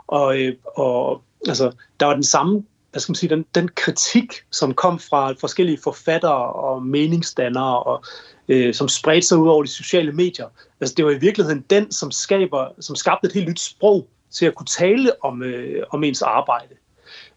[0.07, 4.33] og, øh, og altså, der var den samme, hvad skal man sige, den, den kritik,
[4.51, 8.03] som kom fra forskellige forfattere og meningsdannere, og
[8.47, 10.47] øh, som spredte sig ud over de sociale medier.
[10.81, 14.45] Altså, det var i virkeligheden den, som, skaber, som skabte et helt nyt sprog til
[14.45, 16.75] at kunne tale om, øh, om ens arbejde.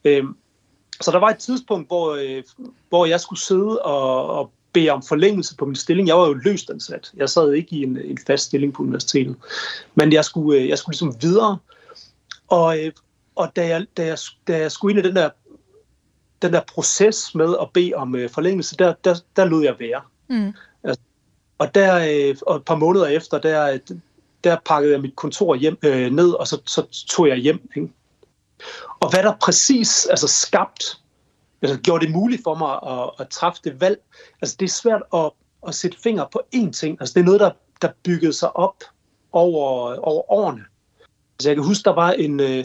[0.05, 0.25] Øh,
[1.01, 2.43] så der var et tidspunkt, hvor, øh,
[2.89, 6.09] hvor jeg skulle sidde og, og bede om forlængelse på min stilling.
[6.09, 7.13] Jeg var jo løst ansat.
[7.17, 9.37] Jeg sad ikke i en, en fast stilling på universitetet.
[9.95, 11.59] Men jeg skulle, øh, jeg skulle ligesom videre.
[12.49, 12.93] Og, øh,
[13.35, 15.31] og da, jeg, da, jeg, da jeg skulle ind i den der,
[16.43, 20.01] den der proces med at bede om øh, forlængelse, der, der, der lod jeg være.
[20.29, 20.53] Mm.
[20.85, 21.03] Altså,
[21.59, 23.79] og, der, øh, og et par måneder efter, der,
[24.47, 27.71] der pakkede jeg mit kontor hjem, øh, ned, og så, så tog jeg hjem.
[27.77, 27.89] Ikke?
[29.01, 31.01] Og hvad der præcis altså skabt,
[31.63, 33.99] altså gjorde det muligt for mig at, at træffe det valg,
[34.43, 35.31] altså det er svært at,
[35.69, 36.97] at sætte finger på én ting.
[37.01, 37.51] Altså det er noget, der,
[37.83, 38.85] der byggede sig op
[39.33, 40.65] over, over årene.
[41.35, 42.41] Altså jeg kan huske, der var en...
[42.41, 42.65] Øh,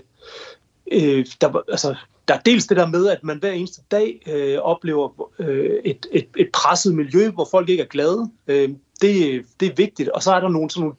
[0.91, 1.95] øh, der, var, altså,
[2.27, 6.05] der er dels det der med, at man hver eneste dag øh, oplever øh, et,
[6.11, 8.31] et, et presset miljø, hvor folk ikke er glade.
[8.47, 8.69] Øh,
[9.01, 10.09] det, det er vigtigt.
[10.09, 10.95] Og så er der nogle, sådan nogle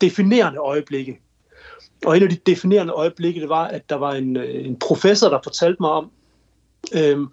[0.00, 1.20] definerende øjeblikke.
[2.06, 5.28] Og en af de definerende øjeblikke, det var, at der var en, øh, en professor,
[5.28, 6.10] der fortalte mig om,
[6.94, 7.28] øhm,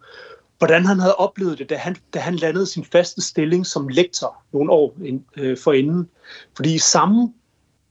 [0.58, 4.44] hvordan han havde oplevet det, da han, da han landede sin faste stilling som lektor
[4.54, 6.10] nogle år ind, øh, forinden.
[6.56, 7.34] Fordi i samme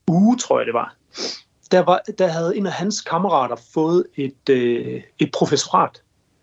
[0.08, 0.96] uge, tror jeg det var,
[1.70, 6.02] der, var, der havde en af hans kammerater fået et, øh, et professorat.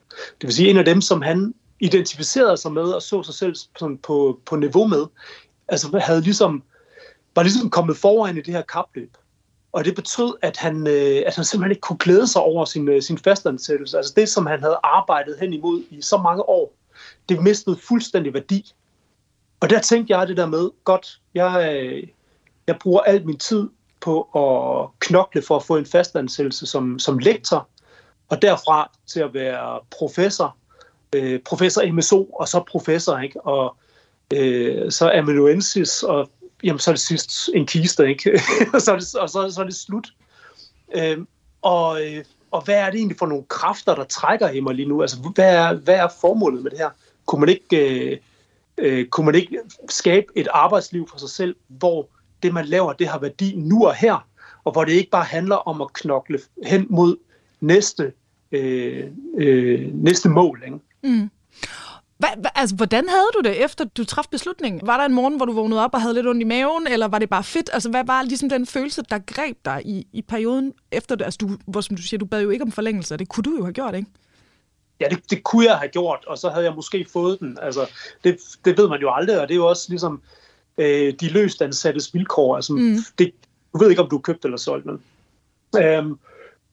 [0.09, 3.55] Det vil sige en af dem, som han identificerede sig med og så sig selv
[3.55, 5.05] sådan på, på niveau med,
[5.67, 6.63] altså havde ligesom
[7.35, 9.17] var ligesom kommet foran i det her kapløb.
[9.71, 12.87] Og det betød, at han, øh, at han simpelthen ikke kunne glæde sig over sin,
[12.87, 13.97] øh, sin fastansættelse.
[13.97, 16.73] Altså det, som han havde arbejdet hen imod i så mange år,
[17.29, 18.73] det mistede fuldstændig værdi.
[19.59, 22.07] Og der tænkte jeg det der med, godt, jeg, øh,
[22.67, 23.69] jeg bruger al min tid
[24.01, 27.67] på at knokle for at få en fastansættelse som, som lektor,
[28.29, 30.57] og derfra til at være professor,
[31.15, 33.41] øh, professor MSO, og så professor, ikke?
[33.41, 33.77] og
[34.33, 36.29] øh, så amanuensis, og
[36.63, 38.41] jamen så er det sidst en kiste, ikke?
[38.73, 40.13] og, så er det, og så, så er det slut.
[40.95, 41.25] Øhm, øh,
[41.61, 41.99] og,
[42.51, 45.01] og hvad er det egentlig for nogle kræfter, der trækker i mig lige nu?
[45.01, 46.89] Altså, hvad er, hvad er formålet med det her?
[47.25, 48.17] Kunne man ikke, øh,
[48.77, 52.09] øh, kunne man ikke skabe et arbejdsliv for sig selv, hvor
[52.43, 54.27] det, man laver, det har værdi nu og her,
[54.63, 57.17] og hvor det ikke bare handler om at knokle hen mod
[57.61, 58.13] næste,
[58.51, 60.61] øh, øh, næste mål.
[60.65, 60.79] Ikke?
[61.03, 61.29] Mm.
[62.23, 64.87] Hva, hva, altså, hvordan havde du det, efter du træffede beslutningen?
[64.87, 67.07] Var der en morgen, hvor du vågnede op og havde lidt ondt i maven, eller
[67.07, 67.69] var det bare fedt?
[67.73, 71.25] Altså, hvad var ligesom den følelse, der greb dig i, i perioden efter det?
[71.25, 73.55] Altså, du, hvor, som du siger, du bad jo ikke om forlængelse, det kunne du
[73.57, 74.07] jo have gjort, ikke?
[74.99, 77.57] Ja, det, det kunne jeg have gjort, og så havde jeg måske fået den.
[77.61, 77.89] Altså,
[78.23, 80.21] det, det ved man jo aldrig, og det er jo også ligesom
[80.77, 82.55] øh, de løst ansattes vilkår.
[82.55, 82.97] Altså, mm.
[83.17, 83.31] det,
[83.73, 85.01] du ved ikke, om du er købt eller solgt, men...
[85.77, 86.17] Øhm,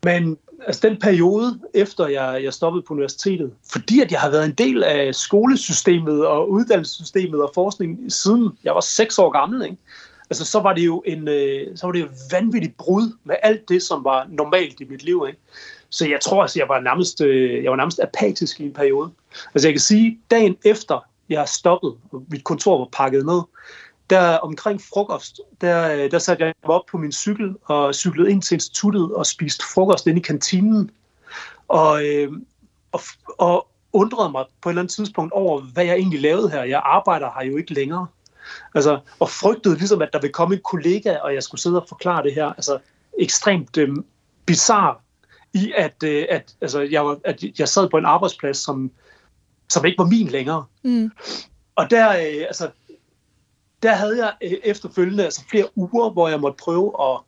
[0.05, 4.45] men altså den periode, efter jeg, jeg stoppede på universitetet, fordi at jeg har været
[4.45, 9.77] en del af skolesystemet og uddannelsessystemet og forskning siden jeg var seks år gammel, ikke?
[10.31, 13.69] altså, så var det jo en øh, så var det jo vanvittigt brud med alt
[13.69, 15.25] det, som var normalt i mit liv.
[15.29, 15.39] Ikke?
[15.91, 19.11] Så jeg tror, at jeg var nærmest, øh, jeg var nærmest apatisk i en periode.
[19.55, 23.41] Altså jeg kan sige, dagen efter jeg stoppet, og mit kontor var pakket ned,
[24.11, 28.31] der omkring frokost, der, øh, der satte jeg mig op på min cykel og cyklede
[28.31, 30.91] ind til instituttet og spiste frokost inde i kantinen.
[31.69, 32.33] Og, øh,
[32.93, 33.01] og,
[33.39, 36.63] og undrede mig på et eller andet tidspunkt over, hvad jeg egentlig lavede her.
[36.63, 38.07] Jeg arbejder her jo ikke længere.
[38.75, 41.89] Altså, og frygtede ligesom, at der ville komme en kollega, og jeg skulle sidde og
[41.89, 42.47] forklare det her.
[42.47, 42.79] Altså,
[43.19, 43.89] ekstremt øh,
[44.47, 44.95] bizarre
[45.53, 48.91] i, at, øh, at, altså, jeg var, at jeg sad på en arbejdsplads, som,
[49.69, 50.65] som ikke var min længere.
[50.83, 51.11] Mm.
[51.77, 52.71] Og der, øh, altså,
[53.83, 57.21] der havde jeg øh, efterfølgende altså, flere uger, hvor jeg måtte prøve at,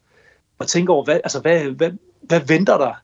[0.60, 2.94] at tænke over, hvad, altså, hvad, hvad, hvad venter der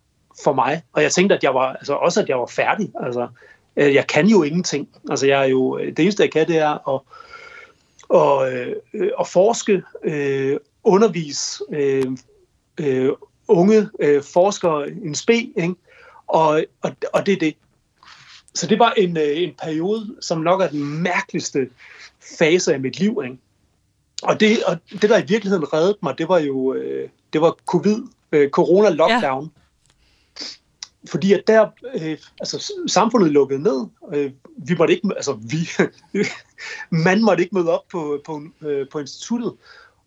[0.44, 0.82] for mig?
[0.92, 2.92] Og jeg tænkte, at jeg var, altså, også at jeg var færdig.
[3.02, 3.28] Altså,
[3.76, 4.88] øh, jeg kan jo ingenting.
[5.10, 7.00] Altså, jeg er jo, øh, det eneste, jeg kan, det er at,
[8.08, 8.76] og, øh,
[9.20, 12.04] at forske, øh, undervise øh,
[12.80, 13.12] øh,
[13.48, 15.74] unge øh, forskere en spe, ikke?
[16.26, 17.54] Og, og, og det er det.
[18.58, 21.68] Så det var en, øh, en periode, som nok er den mærkeligste
[22.38, 23.22] fase af mit liv.
[23.24, 23.38] Ikke?
[24.22, 27.56] Og, det, og det, der i virkeligheden reddede mig, det var jo øh, det var
[27.66, 29.44] covid, øh, corona-lockdown.
[29.44, 30.44] Ja.
[31.10, 33.86] Fordi at der, øh, altså samfundet lukkede ned.
[34.14, 35.68] Øh, vi måtte ikke, altså vi,
[37.04, 39.52] man måtte ikke møde op på, på, øh, på instituttet.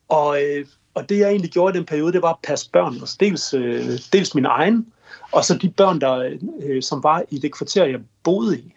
[0.10, 2.94] Og, øh, og det jeg egentlig gjorde i den periode, det var at passe børn.
[2.94, 4.88] Altså dels, øh, dels min egen,
[5.32, 8.74] og så de børn, der, øh, som var i det kvarter, jeg boede i.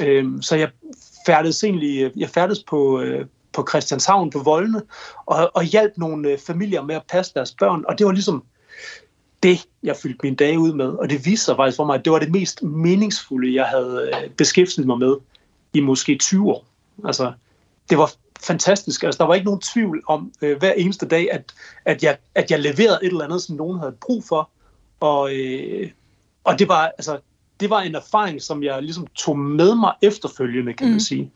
[0.00, 0.70] Øh, så jeg
[1.26, 4.82] færdedes egentlig, øh, jeg færdedes på, øh, på Christianshavn på Voldene,
[5.26, 8.44] og, og hjalp nogle øh, familier med at passe deres børn, og det var ligesom
[9.42, 12.04] det, jeg fyldte mine dage ud med, og det viste sig faktisk for mig, at
[12.04, 15.16] det var det mest meningsfulde, jeg havde øh, beskæftiget mig med
[15.72, 16.66] i måske 20 år.
[17.04, 17.32] Altså,
[17.90, 19.02] det var fantastisk.
[19.02, 21.54] Altså, der var ikke nogen tvivl om øh, hver eneste dag, at,
[21.84, 24.50] at, jeg, at jeg leverede et eller andet, som nogen havde brug for.
[25.00, 25.90] Og, øh,
[26.44, 27.18] og det, var, altså,
[27.60, 30.90] det var en erfaring, som jeg ligesom tog med mig efterfølgende, kan mm.
[30.90, 31.32] man sige.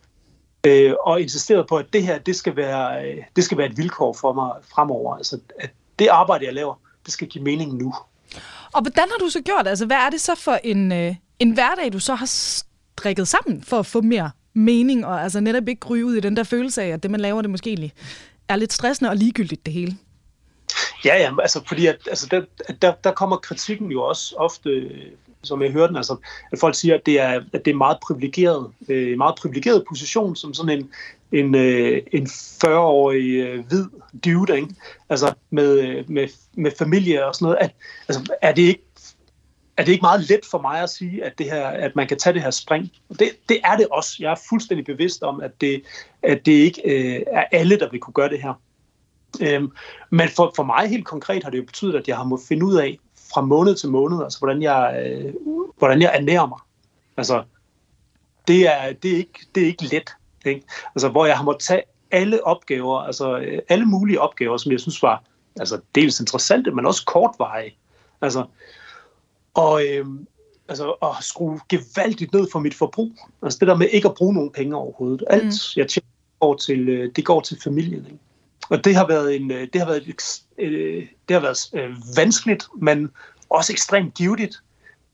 [0.66, 3.78] Øh, og insisterede på, at det her, det skal, være, øh, det skal være et
[3.78, 5.16] vilkår for mig fremover.
[5.16, 6.74] Altså, at det arbejde, jeg laver,
[7.04, 7.94] det skal give mening nu.
[8.72, 9.66] Og hvordan har du så gjort?
[9.66, 13.62] Altså, hvad er det så for en, øh, en hverdag, du så har strikket sammen
[13.62, 16.82] for at få mere mening, og altså netop ikke ryge ud i den der følelse
[16.82, 17.92] af, at det, man laver, det måske egentlig
[18.48, 19.96] er lidt stressende og ligegyldigt det hele?
[21.04, 22.42] Ja, ja, altså fordi at, altså der,
[22.82, 25.10] der, der kommer kritikken jo også ofte, øh,
[25.42, 26.16] som jeg hørte den, altså,
[26.52, 30.36] at folk siger, at det er, at det er meget privilegeret, øh, meget privilegeret position,
[30.36, 30.90] som sådan en,
[31.32, 33.84] en, øh, en 40-årig øh, hvid
[34.24, 34.68] dude, ikke?
[35.08, 37.58] Altså med, øh, med, med familie og sådan noget.
[37.60, 37.70] At,
[38.08, 38.84] altså, er det ikke
[39.76, 42.18] er det ikke meget let for mig at sige, at, det her, at man kan
[42.18, 42.92] tage det her spring?
[43.08, 44.16] Det, det er det også.
[44.20, 45.82] Jeg er fuldstændig bevidst om, at det,
[46.22, 48.60] at det ikke øh, er alle, der vil kunne gøre det her.
[49.40, 49.72] Øhm,
[50.10, 52.66] men for, for mig helt konkret har det jo betydet, at jeg har måttet finde
[52.66, 52.98] ud af
[53.34, 55.34] fra måned til måned, altså hvordan jeg, øh,
[55.78, 56.58] hvordan jeg ernærer mig.
[57.16, 57.42] Altså,
[58.48, 60.10] det er, det er, ikke, det er ikke let.
[60.46, 60.62] Ikke?
[60.94, 64.80] Altså, hvor jeg har måttet tage alle opgaver, altså øh, alle mulige opgaver, som jeg
[64.80, 65.22] synes var
[65.60, 67.76] altså, dels interessante, men også kortvarige.
[68.20, 68.44] Altså,
[69.54, 70.06] og, øh,
[70.68, 73.12] altså, at skrue gevaldigt ned for mit forbrug.
[73.42, 75.24] Altså det der med ikke at bruge nogen penge overhovedet.
[75.26, 75.52] Alt, mm.
[75.76, 76.06] jeg tjener,
[76.40, 78.06] går til, øh, det går til familien.
[78.06, 78.18] Ikke?
[78.70, 82.68] Og det har været en, øh, det har været, øh, det har været øh, vanskeligt,
[82.76, 83.10] men
[83.50, 84.62] også ekstremt givetigt,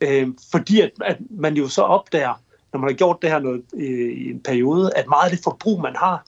[0.00, 3.62] øh, fordi at, at man jo så opdager, når man har gjort det her noget,
[3.74, 6.24] øh, i en periode, at meget af det forbrug, man har,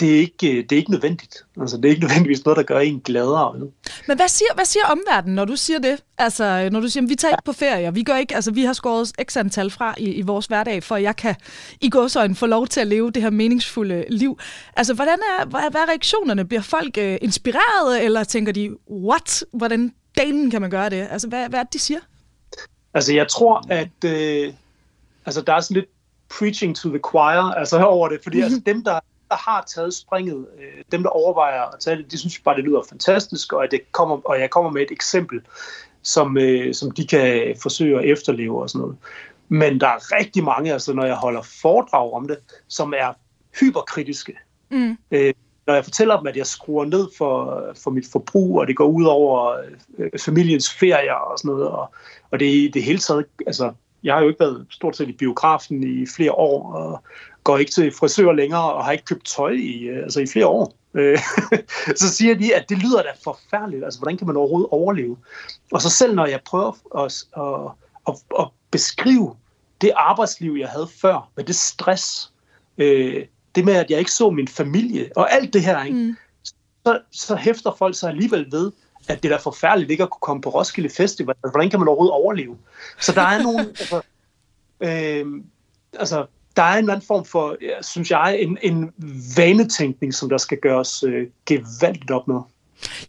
[0.00, 1.44] det er, ikke, øh, det er ikke nødvendigt.
[1.60, 3.54] Altså, det er ikke nødvendigvis noget, der gør en gladere.
[4.08, 6.02] Men hvad siger, hvad siger omverdenen, når du siger det?
[6.18, 8.72] Altså, når du siger, vi tager ikke på ferie, vi, gør ikke, altså, vi har
[8.72, 11.34] skåret x antal fra i, i vores hverdag, for at jeg kan
[11.80, 14.38] i gåsøjne få lov til at leve det her meningsfulde liv.
[14.76, 16.44] Altså, hvordan er, hvad, er reaktionerne?
[16.44, 19.44] Bliver folk uh, inspireret, eller tænker de, what?
[19.52, 21.08] Hvordan delen kan man gøre det?
[21.10, 22.00] Altså, hvad, hvad er det, de siger?
[22.94, 24.52] Altså, jeg tror, at øh,
[25.26, 25.88] altså, der er sådan lidt
[26.38, 30.46] preaching to the choir altså, over det, fordi altså, dem, der der har taget springet,
[30.58, 33.70] øh, dem der overvejer at tage det, de synes bare, det lyder fantastisk, og, at
[33.70, 35.40] det kommer, og jeg kommer med et eksempel,
[36.02, 38.96] som, øh, som de kan forsøge at efterleve og sådan noget.
[39.48, 42.38] Men der er rigtig mange, altså når jeg holder foredrag om det,
[42.68, 43.12] som er
[43.60, 44.32] hyperkritiske.
[44.70, 44.98] Mm.
[45.10, 45.34] Øh,
[45.66, 48.86] når jeg fortæller dem, at jeg skruer ned for, for mit forbrug, og det går
[48.86, 49.56] ud over
[49.98, 51.94] øh, familiens ferier og sådan noget, og,
[52.30, 56.02] og det, det hele taget, altså jeg har jo ikke været stort set i biografen
[56.02, 57.02] i flere år, og
[57.44, 60.46] går ikke til frisør længere, og har ikke købt tøj i, øh, altså i flere
[60.46, 60.74] år.
[60.94, 61.18] Øh,
[62.00, 63.84] så siger de, at det lyder da forfærdeligt.
[63.84, 65.16] Altså, hvordan kan man overhovedet overleve?
[65.72, 66.72] Og så selv når jeg prøver
[67.04, 67.72] at, at,
[68.08, 69.36] at, at beskrive
[69.80, 72.32] det arbejdsliv, jeg havde før, med det stress,
[72.78, 75.98] øh, det med, at jeg ikke så min familie, og alt det her, ikke?
[75.98, 76.16] Mm.
[76.86, 78.72] så, så hæfter folk sig alligevel ved,
[79.08, 81.34] at det er da forfærdeligt ikke at kunne komme på Roskilde Festival.
[81.44, 82.58] Altså, hvordan kan man overhovedet overleve?
[83.00, 83.60] Så der er nogle...
[83.80, 84.02] altså,
[84.80, 85.26] øh,
[85.92, 88.90] altså, der er en eller anden form for, synes jeg, en, en
[89.36, 92.40] vanetænkning, som der skal gøres øh, gevaldigt op med.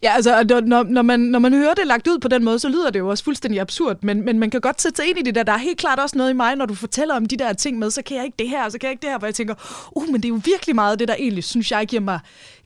[0.02, 2.68] Ja, altså, når, når, man, når man hører det lagt ud på den måde, så
[2.68, 5.22] lyder det jo også fuldstændig absurd, men, men man kan godt sætte sig ind i
[5.22, 5.42] det der.
[5.42, 7.78] Der er helt klart også noget i mig, når du fortæller om de der ting
[7.78, 9.34] med, så kan jeg ikke det her, så kan jeg ikke det her, hvor jeg
[9.34, 9.54] tænker,
[9.92, 12.20] uh, men det er jo virkelig meget det, der egentlig, synes jeg, giver mig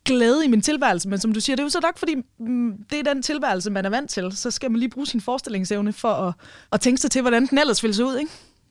[0.05, 1.09] glæde i min tilværelse.
[1.09, 3.71] Men som du siger, det er jo så nok, fordi mm, det er den tilværelse,
[3.71, 4.33] man er vant til.
[4.33, 6.35] Så skal man lige bruge sin forestillingsevne for at,
[6.73, 8.31] at tænke sig til, hvordan den ellers vil se ud, ikke?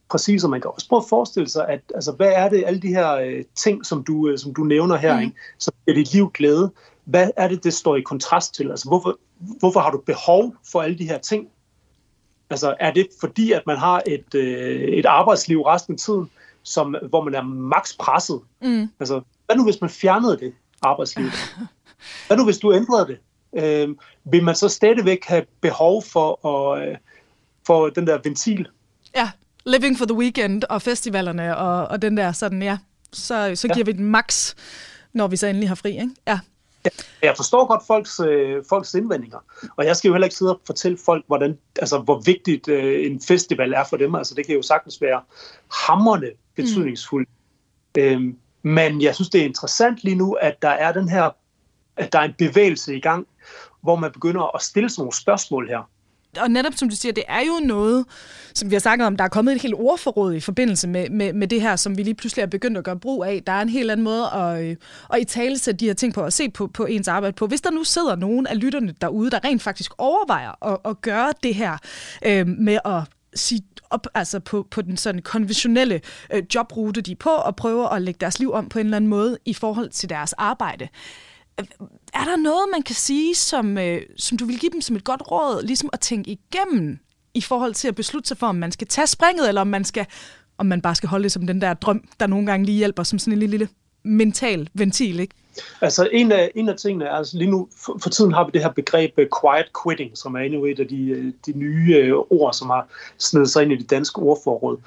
[0.10, 2.82] Præcis, og man kan også prøve at forestille sig, at altså, hvad er det, alle
[2.82, 5.22] de her øh, ting, som du, øh, som du nævner her, mm.
[5.22, 6.72] ikke, som giver dit liv glæde,
[7.06, 8.70] hvad er det, det står i kontrast til?
[8.70, 9.20] Altså, hvorfor,
[9.60, 11.48] hvorfor har du behov for alle de her ting?
[12.50, 16.30] Altså, er det fordi, at man har et, øh, et arbejdsliv resten af tiden,
[16.63, 18.41] som, hvor man er maks presset?
[18.62, 18.89] Mm.
[19.00, 21.26] Altså, hvad nu, hvis man fjernede det arbejdsliv?
[22.28, 23.20] Hvad nu, hvis du ændrede det?
[23.63, 26.98] Øh, vil man så stadigvæk have behov for, at, øh,
[27.68, 28.68] for den der ventil?
[29.65, 32.78] Ja, living for the weekend og festivalerne og, og den der sådan, ja,
[33.13, 33.84] så, så giver ja.
[33.84, 34.56] vi den max,
[35.13, 36.10] når vi så endelig har fri, ikke?
[36.28, 36.39] Ja.
[37.21, 39.38] Jeg forstår godt folks, øh, folks indvendinger,
[39.75, 43.06] og jeg skal jo heller ikke sidde og fortælle folk, hvordan, altså, hvor vigtigt øh,
[43.06, 44.15] en festival er for dem.
[44.15, 45.21] Altså, det kan jo sagtens være
[45.71, 47.30] hammerne betydningsfuldt.
[47.95, 48.01] Mm.
[48.01, 51.30] Øhm, men jeg synes, det er interessant lige nu, at der er den her,
[51.97, 53.28] at der er en bevægelse i gang,
[53.82, 55.89] hvor man begynder at stille sådan nogle spørgsmål her
[56.38, 58.06] og netop som du siger, det er jo noget,
[58.54, 61.34] som vi har snakket om, der er kommet et helt ordforråd i forbindelse med, med,
[61.34, 63.43] med det her, som vi lige pludselig er begyndt at gøre brug af.
[63.48, 64.76] Der er en helt anden måde at, øh,
[65.13, 67.48] at i tale sætte de her ting på, og se på, på ens arbejde på.
[67.48, 71.34] Hvis der nu sidder nogen af lytterne derude, der rent faktisk overvejer at, at gøre
[71.43, 71.78] det her
[72.26, 73.02] øh, med at
[73.36, 76.02] sige op altså på, på den sådan konventionelle
[76.34, 78.98] øh, jobrute, de er på, og prøver at lægge deres liv om på en eller
[78.98, 80.88] anden måde i forhold til deres arbejde
[81.60, 81.65] øh,
[82.15, 85.04] er der noget, man kan sige, som, øh, som du vil give dem som et
[85.04, 86.99] godt råd, ligesom at tænke igennem
[87.34, 89.84] i forhold til at beslutte sig for, om man skal tage springet, eller om man,
[89.84, 90.06] skal,
[90.58, 93.04] om man bare skal holde det som den der drøm, der nogle gange lige hjælper
[93.04, 93.69] som sådan en lille, lille
[94.04, 95.36] mental ventil, ikke?
[95.82, 98.51] Altså en af, en af tingene er, altså lige nu for, for tiden har vi
[98.54, 102.15] det her begreb uh, quiet quitting, som er endnu et af de, øh, de nye
[102.15, 104.78] uh, ord, som har snedet sig ind i det danske ordforråd.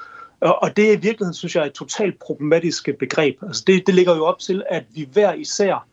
[0.40, 3.36] Og, og det er i virkeligheden, synes jeg, et totalt problematisk begreb.
[3.42, 5.86] Altså det, det ligger jo op til, at vi hver især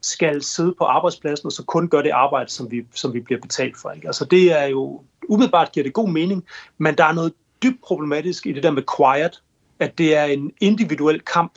[0.00, 3.40] skal sidde på arbejdspladsen og så kun gøre det arbejde, som vi, som vi bliver
[3.40, 3.90] betalt for.
[3.90, 4.06] Ikke?
[4.06, 6.44] Altså det er jo, umiddelbart giver det god mening,
[6.78, 7.32] men der er noget
[7.62, 9.42] dybt problematisk i det der med quiet,
[9.78, 11.52] at det er en individuel kamp,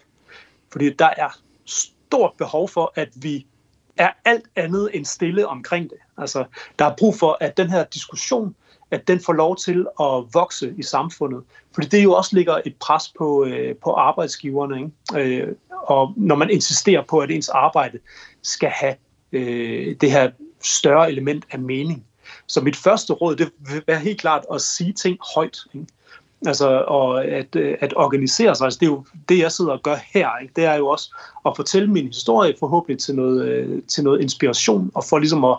[0.71, 3.45] fordi der er stort behov for, at vi
[3.97, 5.97] er alt andet end stille omkring det.
[6.17, 6.45] Altså,
[6.79, 8.55] der er brug for, at den her diskussion,
[8.91, 11.43] at den får lov til at vokse i samfundet.
[11.73, 14.91] Fordi det jo også ligger et pres på, øh, på arbejdsgiverne.
[15.15, 15.41] Ikke?
[15.41, 17.99] Øh, og når man insisterer på, at ens arbejde
[18.41, 18.95] skal have
[19.31, 20.31] øh, det her
[20.63, 22.05] større element af mening.
[22.47, 25.57] Så mit første råd, det vil være helt klart at sige ting højt.
[25.73, 25.87] Ikke?
[26.45, 28.65] Altså, og at, øh, at organisere sig.
[28.65, 30.37] Altså, det er jo det, jeg sidder og gør her.
[30.41, 30.53] Ikke?
[30.55, 31.15] Det er jo også
[31.45, 35.57] at fortælle min historie forhåbentlig til noget, øh, til noget inspiration, og for ligesom at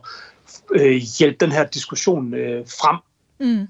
[0.74, 2.96] øh, hjælpe den her diskussion øh, frem.
[3.40, 3.68] Mm.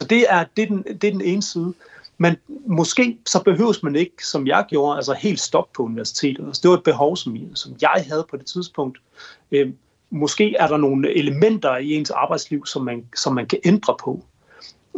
[0.00, 1.74] Så det er, det, er den, det er den ene side.
[2.22, 6.46] Men måske så behøves man ikke, som jeg gjorde, altså helt stoppe på universitetet.
[6.46, 8.98] Altså, det var et behov, som, som jeg havde på det tidspunkt.
[9.52, 9.72] Øh,
[10.10, 14.24] måske er der nogle elementer i ens arbejdsliv, som man, som man kan ændre på.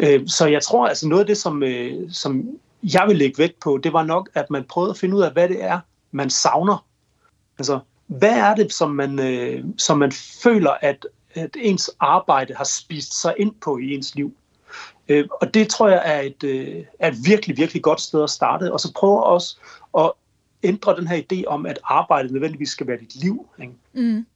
[0.00, 3.60] Øh, så jeg tror, altså noget af det, som, øh, som jeg vil lægge vægt
[3.60, 6.30] på, det var nok, at man prøvede at finde ud af, hvad det er, man
[6.30, 6.86] savner.
[7.58, 12.64] Altså, hvad er det, som man, øh, som man føler, at, at ens arbejde har
[12.64, 14.34] spist sig ind på i ens liv?
[15.08, 18.30] Øh, og det tror jeg er et, øh, er et virkelig, virkelig godt sted at
[18.30, 18.72] starte.
[18.72, 19.56] Og så prøve også
[19.98, 20.12] at
[20.62, 23.48] ændre den her idé om, at arbejdet nødvendigvis skal være dit liv.
[23.60, 23.72] Ikke?
[23.92, 24.26] Mm.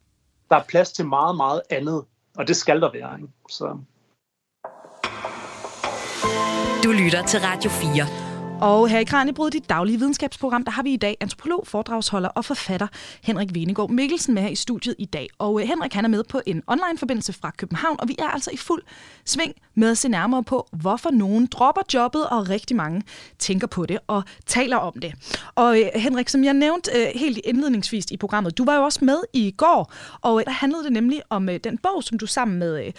[0.50, 2.04] Der er plads til meget, meget andet,
[2.36, 3.14] og det skal der være.
[3.14, 3.32] Ikke?
[3.48, 3.78] Så.
[6.84, 8.27] Du lytter til Radio 4.
[8.60, 12.44] Og her i Kranjebrud, dit daglige videnskabsprogram, der har vi i dag antropolog, foredragsholder og
[12.44, 12.86] forfatter
[13.22, 15.28] Henrik Venegård Mikkelsen med her i studiet i dag.
[15.38, 18.50] Og øh, Henrik han er med på en online-forbindelse fra København, og vi er altså
[18.50, 18.82] i fuld
[19.24, 23.02] sving med at se nærmere på, hvorfor nogen dropper jobbet, og rigtig mange
[23.38, 25.14] tænker på det og taler om det.
[25.54, 29.04] Og øh, Henrik, som jeg nævnte øh, helt indledningsvis i programmet, du var jo også
[29.04, 32.92] med i går, og der handlede det nemlig om den bog, som du sammen med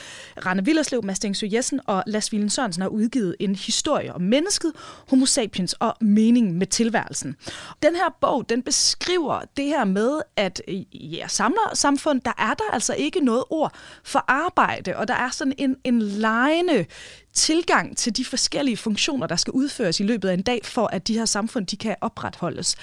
[0.46, 4.72] Rane Villerslev, Mads Jessen og Lars Vilen Sørensen har udgivet en historie om mennesket,
[5.10, 7.36] homo sapiens og mening med tilværelsen.
[7.84, 12.54] Den her bog, den beskriver det her med, at i ja, samler samfund, der er
[12.54, 13.74] der altså ikke noget ord
[14.04, 16.86] for arbejde, og der er sådan en, en lejende
[17.34, 21.08] tilgang til de forskellige funktioner, der skal udføres i løbet af en dag, for at
[21.08, 22.76] de her samfund de kan opretholdes.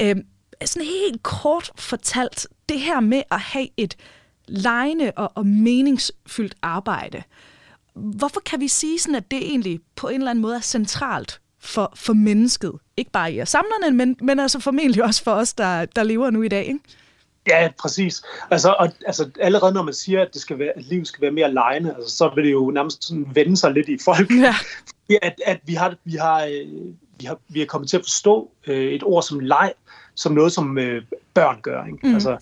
[0.00, 0.16] Øh,
[0.64, 3.96] sådan helt kort fortalt, det her med at have et
[4.48, 7.22] lejende og, og meningsfyldt arbejde,
[7.94, 11.41] hvorfor kan vi sige sådan, at det egentlig på en eller anden måde er centralt
[11.62, 12.72] for, for mennesket?
[12.96, 16.42] Ikke bare i samlerne, men, men altså formentlig også for os, der, der lever nu
[16.42, 16.80] i dag, ikke?
[17.46, 18.22] Ja, præcis.
[18.50, 21.30] Altså, og, altså, allerede når man siger, at, det skal være, at livet skal være
[21.30, 24.30] mere lejende, altså, så vil det jo nærmest sådan vende sig lidt i folk.
[24.30, 24.54] Ja.
[25.22, 28.50] At, at vi, har, vi, har, øh, vi, har, vi er kommet til at forstå
[28.66, 29.72] øh, et ord som leg,
[30.14, 31.02] som noget, som øh,
[31.34, 31.84] børn gør.
[31.84, 31.98] Ikke?
[32.02, 32.14] Mm.
[32.14, 32.38] Altså,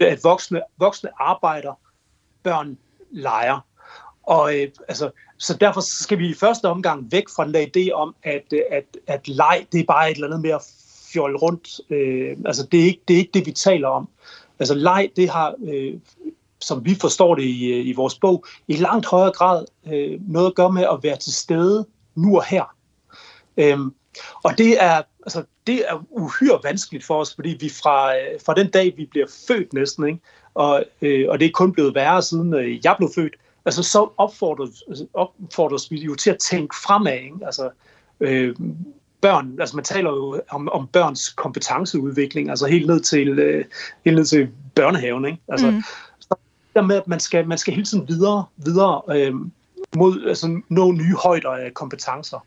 [0.00, 1.80] at voksne, voksne arbejder,
[2.42, 2.78] børn
[3.10, 3.66] leger.
[4.22, 5.10] Og øh, altså,
[5.44, 8.84] så derfor skal vi i første omgang væk fra den der idé om, at, at,
[9.06, 10.62] at leg, det er bare et eller andet med at
[11.12, 11.80] fjolle rundt.
[11.90, 14.08] Øh, altså, det er, ikke, det er ikke det, vi taler om.
[14.58, 15.94] Altså, leg, det har, øh,
[16.60, 20.46] som vi forstår det i, øh, i vores bog, i langt højere grad øh, noget
[20.46, 22.74] at gøre med at være til stede nu og her.
[23.56, 23.78] Øh,
[24.44, 28.54] og det er, altså, det er uhyre vanskeligt for os, fordi vi fra, øh, fra
[28.54, 30.20] den dag, vi bliver født næsten, ikke?
[30.54, 33.34] Og, øh, og det er kun blevet værre siden øh, jeg blev født,
[33.64, 34.82] altså så opfordres,
[35.14, 37.18] opfordres vi jo til at tænke fremad.
[37.18, 37.46] Ikke?
[37.46, 37.70] Altså,
[38.20, 38.56] øh,
[39.20, 43.64] børn, altså man taler jo om, om børns kompetenceudvikling, altså helt ned til, øh,
[44.04, 45.24] helt ned til børnehaven.
[45.24, 45.38] Ikke?
[45.48, 45.82] Altså, mm.
[46.20, 46.34] så
[46.74, 49.34] der med, at man skal, man skal hele tiden videre, videre øh,
[49.96, 52.46] mod altså, nå nye højder af kompetencer.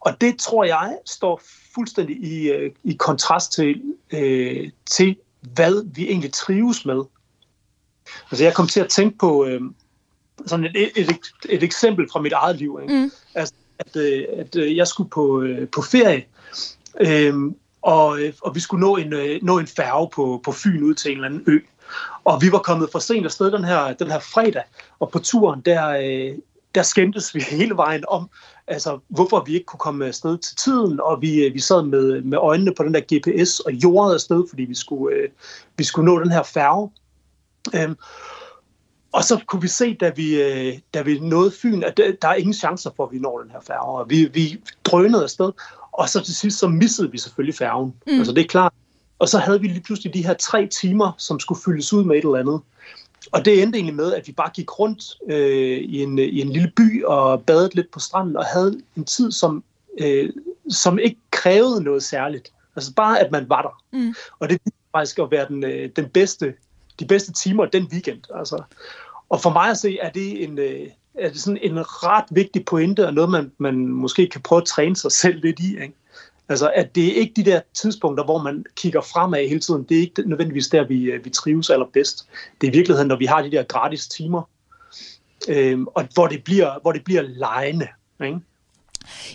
[0.00, 1.42] Og det tror jeg står
[1.74, 7.02] fuldstændig i, øh, i kontrast til, øh, til, hvad vi egentlig trives med.
[8.30, 9.60] Altså jeg kom til at tænke på øh,
[10.46, 11.18] sådan et, et, et,
[11.48, 12.78] et eksempel fra mit eget liv.
[12.82, 12.94] Ikke?
[12.94, 13.10] Mm.
[13.34, 16.24] Altså, at, øh, at øh, jeg skulle på, øh, på ferie,
[17.00, 17.34] øh,
[17.82, 21.16] og, og vi skulle nå en, nå en færge på, på Fyn ud til en
[21.16, 21.58] eller anden ø.
[22.24, 24.62] Og vi var kommet for sent afsted den her, den her fredag,
[25.00, 26.38] og på turen, der, øh,
[26.74, 28.30] der skændtes vi hele vejen om,
[28.66, 32.38] altså, hvorfor vi ikke kunne komme afsted til tiden, og vi, vi sad med, med
[32.38, 35.28] øjnene på den der GPS og jordede afsted, fordi vi skulle, øh,
[35.76, 36.90] vi skulle nå den her færge.
[37.74, 37.96] Øhm,
[39.12, 42.34] og så kunne vi se, da vi, øh, da vi nåede Fyn, at der er
[42.34, 43.98] ingen chancer for, at vi når den her færge.
[43.98, 45.52] Og vi, vi drønede afsted,
[45.92, 47.94] og så til sidst så missede vi selvfølgelig færgen.
[48.06, 48.18] Mm.
[48.18, 48.72] Altså det er klart.
[49.18, 52.16] Og så havde vi lige pludselig de her tre timer, som skulle fyldes ud med
[52.16, 52.60] et eller andet.
[53.32, 56.52] Og det endte egentlig med, at vi bare gik rundt øh, i, en, i en
[56.52, 59.64] lille by og badede lidt på stranden og havde en tid, som,
[59.98, 60.30] øh,
[60.68, 62.52] som ikke krævede noget særligt.
[62.76, 63.98] Altså bare, at man var der.
[63.98, 64.14] Mm.
[64.38, 64.60] Og det
[64.92, 66.54] faktisk at være den, øh, den bedste,
[67.00, 68.20] de bedste timer den weekend.
[68.34, 68.62] Altså.
[69.32, 72.64] Og for mig at se, er det en, øh, er det sådan en ret vigtig
[72.64, 75.70] pointe, og noget, man, man måske kan prøve at træne sig selv lidt i.
[75.82, 75.94] Ikke?
[76.48, 79.82] Altså, at det er ikke de der tidspunkter, hvor man kigger fremad hele tiden.
[79.82, 82.28] Det er ikke nødvendigvis der, vi, øh, vi trives allerbedst.
[82.60, 84.42] Det er i virkeligheden, når vi har de der gratis timer,
[85.48, 87.88] øh, og hvor det bliver, hvor det bliver lejende.
[88.24, 88.38] Ikke?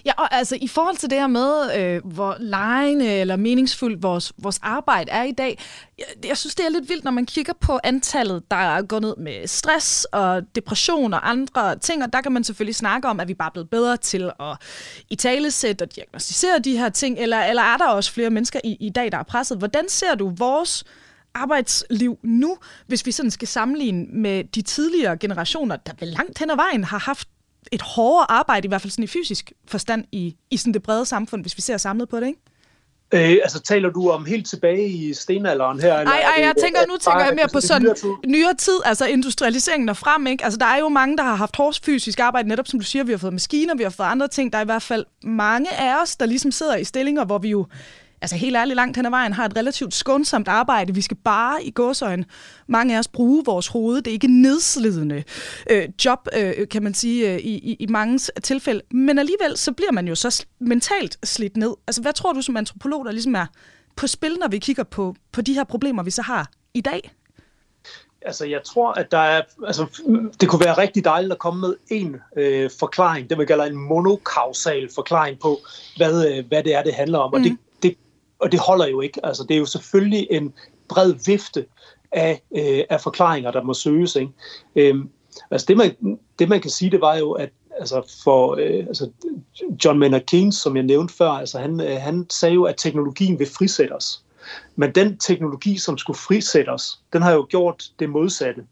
[0.05, 4.33] Ja, og altså i forhold til det her med, øh, hvor lejende eller meningsfuldt vores,
[4.37, 5.59] vores arbejde er i dag,
[5.97, 9.15] jeg, jeg synes, det er lidt vildt, når man kigger på antallet, der går ned
[9.17, 13.27] med stress og depression og andre ting, og der kan man selvfølgelig snakke om, at
[13.27, 14.57] vi bare er blevet bedre til at
[15.09, 18.77] i talesætte og diagnostisere de her ting, eller, eller er der også flere mennesker i,
[18.79, 19.57] i dag, der er presset?
[19.57, 20.83] Hvordan ser du vores
[21.33, 22.57] arbejdsliv nu,
[22.87, 26.83] hvis vi sådan skal sammenligne med de tidligere generationer, der vel langt hen ad vejen
[26.83, 27.27] har haft
[27.71, 31.05] et hårdere arbejde, i hvert fald sådan i fysisk forstand, i, i sådan det brede
[31.05, 32.39] samfund, hvis vi ser samlet på det, ikke?
[33.11, 36.03] Øh, altså taler du om helt tilbage i stenalderen her?
[36.03, 37.95] Nej, ej, jeg tænker, nu tænker jeg mere på sådan
[38.27, 40.43] nyere tid, altså industrialiseringen og frem, ikke?
[40.43, 43.03] Altså der er jo mange, der har haft hårdt fysisk arbejde, netop som du siger,
[43.03, 44.53] vi har fået maskiner, vi har fået andre ting.
[44.53, 47.49] Der er i hvert fald mange af os, der ligesom sidder i stillinger, hvor vi
[47.49, 47.65] jo
[48.21, 50.95] altså helt ærligt langt hen ad vejen, har et relativt skånsomt arbejde.
[50.95, 52.25] Vi skal bare i gåsøjne,
[52.67, 53.95] mange af os, bruge vores hoved.
[53.95, 55.23] Det er ikke nedslidende
[55.69, 58.81] øh, job, øh, kan man sige, øh, i, i, i mange tilfælde.
[58.91, 61.73] Men alligevel, så bliver man jo så mentalt slidt ned.
[61.87, 63.45] Altså, hvad tror du som antropolog, der ligesom er
[63.95, 67.11] på spil, når vi kigger på, på de her problemer, vi så har i dag?
[68.21, 69.85] Altså, jeg tror, at der er, altså,
[70.41, 73.77] det kunne være rigtig dejligt at komme med en øh, forklaring, det vi kalder en
[73.77, 75.59] monokausal forklaring på,
[75.97, 77.29] hvad, øh, hvad det er, det handler om.
[77.31, 77.33] Mm.
[77.33, 77.57] Og det,
[78.39, 79.25] og det holder jo ikke.
[79.25, 80.53] Altså, det er jo selvfølgelig en
[80.89, 81.65] bred vifte
[82.11, 84.15] af, øh, af forklaringer, der må søges.
[84.15, 84.31] Ikke?
[84.75, 85.09] Øhm,
[85.51, 89.09] altså det man, det, man kan sige, det var jo, at altså for øh, altså
[89.85, 93.39] John Maynard Keynes, som jeg nævnte før, altså han, øh, han sagde jo, at teknologien
[93.39, 94.23] vil frisætte os.
[94.75, 98.63] Men den teknologi, som skulle frisætte os, den har jo gjort det modsatte.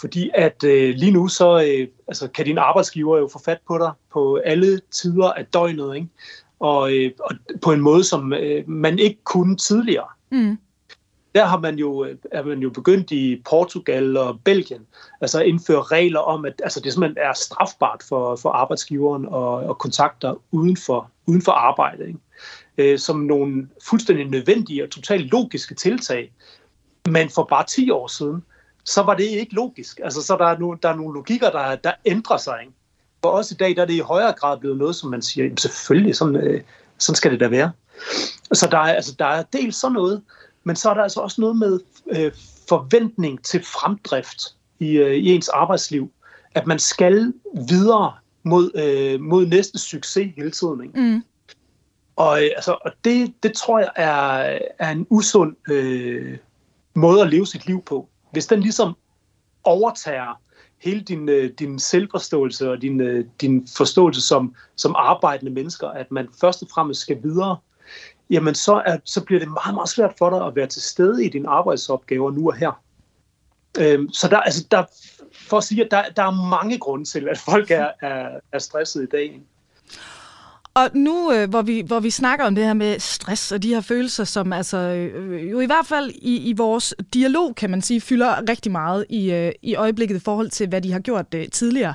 [0.00, 3.78] Fordi at øh, lige nu, så øh, altså, kan din arbejdsgiver jo få fat på
[3.78, 5.94] dig på alle tider af døgnet.
[5.94, 6.08] Ikke?
[6.60, 7.30] Og, øh, og
[7.62, 10.08] på en måde, som øh, man ikke kunne tidligere.
[10.30, 10.58] Mm.
[11.34, 14.86] Der har man jo, øh, er man jo begyndt i Portugal og Belgien
[15.20, 19.52] altså at indføre regler om, at altså, det simpelthen er strafbart for, for arbejdsgiveren og,
[19.52, 22.18] og kontakter uden for uden for arbejde, ikke?
[22.78, 26.32] Øh, som nogle fuldstændig nødvendige og totalt logiske tiltag.
[27.08, 28.44] Men for bare 10 år siden,
[28.84, 30.00] så var det ikke logisk.
[30.04, 32.58] Altså, så der er, no, der er nogle logikker, der, der ændrer sig.
[32.60, 32.72] Ikke?
[33.22, 35.44] For os i dag, der er det i højere grad blevet noget, som man siger,
[35.44, 36.62] jamen selvfølgelig, sådan, øh,
[36.98, 37.72] sådan skal det da være.
[38.52, 40.22] Så der er, altså, der er dels sådan noget,
[40.64, 42.32] men så er der altså også noget med øh,
[42.68, 44.42] forventning til fremdrift
[44.78, 46.12] i, øh, i ens arbejdsliv.
[46.54, 47.32] At man skal
[47.68, 48.12] videre
[48.42, 50.82] mod, øh, mod næste succes hele tiden.
[50.82, 51.00] Ikke?
[51.00, 51.24] Mm.
[52.16, 56.38] Og, øh, altså, og det, det tror jeg er, er en usund øh,
[56.94, 58.08] måde at leve sit liv på.
[58.32, 58.96] Hvis den ligesom
[59.64, 60.40] overtager
[60.86, 66.12] hele din, øh, din selvforståelse og din, øh, din forståelse som, som arbejdende mennesker, at
[66.12, 67.56] man først og fremmest skal videre,
[68.30, 71.24] jamen så, er, så bliver det meget, meget svært for dig at være til stede
[71.24, 72.82] i dine arbejdsopgaver nu og her.
[73.78, 74.84] Øhm, så der, altså der,
[75.32, 78.58] for at sige, at der, der er mange grunde til, at folk er, er, er
[78.58, 79.42] stresset i dag.
[80.76, 83.68] Og nu, øh, hvor, vi, hvor vi snakker om det her med stress og de
[83.68, 87.82] her følelser, som altså øh, jo i hvert fald i, i vores dialog, kan man
[87.82, 91.26] sige, fylder rigtig meget i, øh, i øjeblikket i forhold til, hvad de har gjort
[91.34, 91.94] øh, tidligere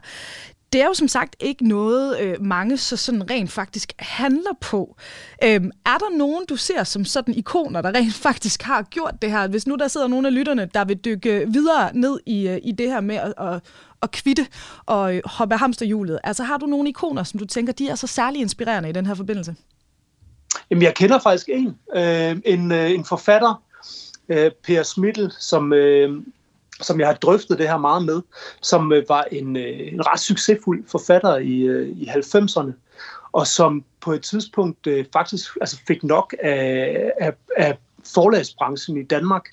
[0.74, 4.96] det er jo som sagt ikke noget, øh, mange så sådan rent faktisk handler på.
[5.44, 9.32] Øhm, er der nogen, du ser som sådan ikoner, der rent faktisk har gjort det
[9.32, 9.48] her?
[9.48, 12.72] Hvis nu der sidder nogle af lytterne, der vil dykke videre ned i, øh, i
[12.72, 13.64] det her med at, at,
[14.02, 14.48] at kvitte
[14.86, 18.08] og øh, hoppe hamsterhjulet, altså har du nogle ikoner, som du tænker, de er så
[18.08, 19.56] særlig inspirerende i den her forbindelse?
[20.70, 21.78] Jamen, jeg kender faktisk en.
[21.96, 23.64] Øh, en, øh, en forfatter,
[24.30, 25.74] øh, Per Smittel, som...
[25.74, 26.22] Øh,
[26.82, 28.22] som jeg har drøftet det her meget med,
[28.62, 32.72] som øh, var en, øh, en ret succesfuld forfatter i, øh, i 90'erne,
[33.32, 37.78] og som på et tidspunkt øh, faktisk altså fik nok af, af, af
[38.14, 39.46] forlagsbranchen i Danmark,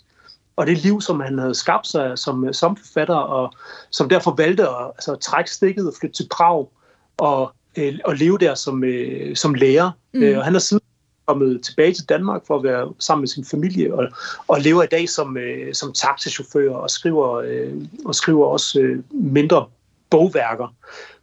[0.57, 3.53] og det liv, som han havde skabt sig som, som forfatter, og
[3.91, 6.69] som derfor valgte at altså, trække stikket og flytte til Prag
[7.17, 9.91] og, øh, og leve der som, øh, som lærer.
[10.15, 10.23] Mm.
[10.23, 10.83] Øh, og han har siden
[11.29, 14.09] kommet tilbage til Danmark for at være sammen med sin familie og,
[14.49, 17.75] og lever i dag som, øh, som taxichauffør og skriver, øh,
[18.05, 19.67] og skriver også øh, mindre
[20.11, 20.75] bogværker.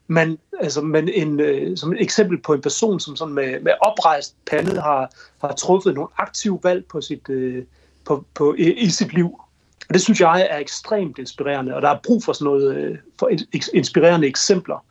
[0.08, 3.72] Men, altså, men en, øh, som et eksempel på en person, som sådan med, med
[3.82, 5.10] oprejst pande har,
[5.42, 7.64] har truffet nogle aktive valg på sit, øh,
[8.06, 9.40] på, på, i, i sit liv.
[9.88, 12.98] Og det synes jeg er ekstremt inspirerende, og der er brug for sådan noget øh,
[13.20, 13.30] for
[13.74, 14.86] inspirerende eksempler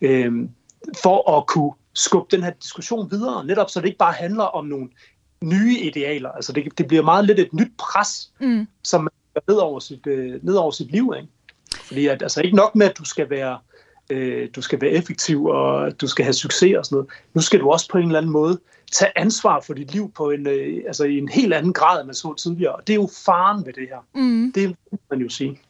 [0.00, 0.32] øh,
[1.02, 4.66] for at kunne skubbe den her diskussion videre, netop så det ikke bare handler om
[4.66, 4.88] nogle
[5.44, 6.30] nye idealer.
[6.30, 8.66] Altså det, det bliver meget lidt et nyt pres, mm.
[8.84, 11.14] som man ned over sit, øh, ned over sit liv.
[11.16, 11.28] Ikke?
[11.84, 13.58] Fordi at, altså ikke nok med, at du skal være
[14.10, 17.10] øh, du skal være effektiv, og du skal have succes og sådan noget.
[17.34, 18.60] Nu skal du også på en eller anden måde
[18.92, 22.06] tage ansvar for dit liv på en, øh, altså i en helt anden grad, end
[22.06, 22.74] man så tidligere.
[22.74, 24.06] Og det er jo faren ved det her.
[24.14, 24.52] Mm.
[24.54, 25.60] Det kan man jo sige.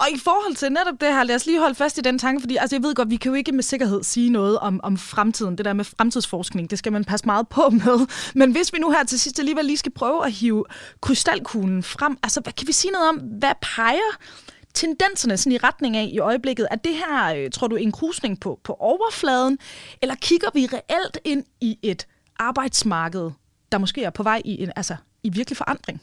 [0.00, 2.40] Og i forhold til netop det her, lad os lige holde fast i den tanke,
[2.40, 4.98] fordi altså, jeg ved godt, vi kan jo ikke med sikkerhed sige noget om, om
[4.98, 5.58] fremtiden.
[5.58, 8.06] Det der med fremtidsforskning, det skal man passe meget på med.
[8.34, 10.64] Men hvis vi nu her til sidst alligevel lige skal prøve at hive
[11.00, 14.16] krystalkuglen frem, altså hvad kan vi sige noget om, hvad peger
[14.74, 16.68] tendenserne sådan i retning af i øjeblikket?
[16.70, 19.58] Er det her, øh, tror du, en krusning på, på overfladen,
[20.02, 22.06] eller kigger vi reelt ind i et
[22.38, 23.30] arbejdsmarked,
[23.72, 26.00] der måske er på vej i en, altså, i virkelig forandring?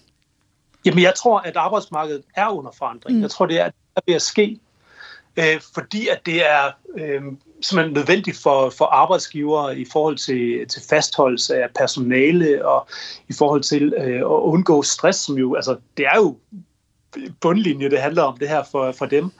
[0.85, 3.17] Jamen, jeg tror, at arbejdsmarkedet er under forandring.
[3.17, 3.21] Mm.
[3.21, 3.71] Jeg tror, det er, er
[4.05, 4.59] ved at ske,
[5.37, 7.21] øh, fordi at det er øh,
[7.61, 12.87] simpelthen nødvendigt for, for arbejdsgivere i forhold til, til fastholdelse af personale og
[13.27, 16.37] i forhold til øh, at undgå stress, som jo, altså, det er jo
[17.41, 19.31] bundlinje, det handler om det her for, for dem,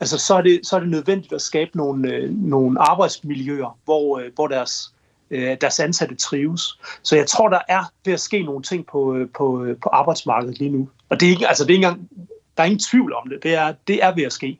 [0.00, 4.18] altså så er, det, så er det nødvendigt at skabe nogle, øh, nogle arbejdsmiljøer, hvor,
[4.18, 4.94] øh, hvor deres,
[5.30, 6.80] øh, deres ansatte trives.
[7.02, 9.88] Så jeg tror, der er ved at ske nogle ting på, øh, på, øh, på
[9.88, 10.88] arbejdsmarkedet lige nu.
[11.08, 12.08] Og det er ikke, altså det er ikke engang,
[12.56, 13.42] der er ingen tvivl om det.
[13.42, 14.58] Det er, det er ved at ske.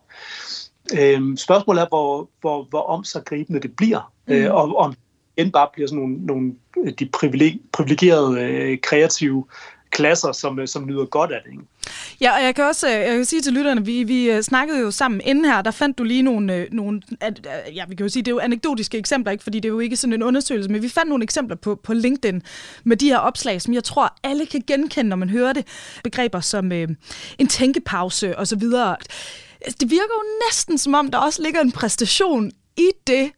[0.99, 4.33] Øh, spørgsmålet er, hvor, hvor, hvor omsaggribende det bliver, mm.
[4.35, 4.95] øh, og om
[5.37, 6.55] end bare bliver sådan nogle, nogle
[6.99, 7.09] de
[7.73, 9.45] privilegerede, øh, kreative
[9.93, 11.51] klasser, som, øh, som nyder godt af det.
[11.51, 11.65] Ikke?
[12.21, 14.81] Ja, og jeg kan også øh, jeg kan sige til lytterne, vi, vi øh, snakkede
[14.81, 17.03] jo sammen inden her, der fandt du lige nogle, nogle
[17.75, 19.81] ja, vi kan jo sige, det er jo anekdotiske eksempler, ikke, fordi det er jo
[19.81, 22.43] ikke sådan en undersøgelse, men vi fandt nogle eksempler på, på LinkedIn
[22.85, 25.67] med de her opslag, som jeg tror, alle kan genkende, når man hører det.
[26.05, 26.89] Begreber som øh,
[27.39, 28.97] en tænkepause og så videre.
[29.81, 33.31] Det virker jo næsten som om, der også ligger en præstation i det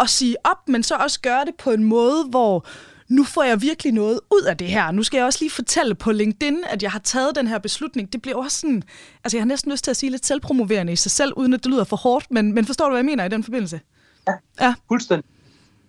[0.00, 2.66] at sige op, men så også gøre det på en måde, hvor
[3.14, 4.90] nu får jeg virkelig noget ud af det her.
[4.90, 8.12] Nu skal jeg også lige fortælle på LinkedIn, at jeg har taget den her beslutning.
[8.12, 8.82] Det bliver også sådan,
[9.24, 11.64] altså jeg har næsten lyst til at sige lidt selvpromoverende i sig selv, uden at
[11.64, 13.80] det lyder for hårdt, men, men forstår du, hvad jeg mener i den forbindelse?
[14.28, 14.74] Ja, ja.
[14.88, 15.24] fuldstændig.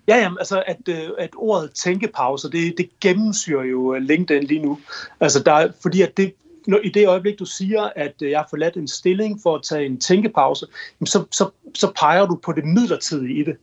[0.07, 4.61] Ja, jamen, altså at, øh, at ordet tænkepause, det, det gennemsyrer jo øh, LinkedIn lige
[4.61, 4.79] nu.
[5.19, 6.33] Altså der, fordi at det,
[6.67, 9.63] når, i det øjeblik, du siger, at øh, jeg har forladt en stilling for at
[9.63, 10.65] tage en tænkepause,
[11.05, 13.57] så, så, så peger du på det midlertidige i det.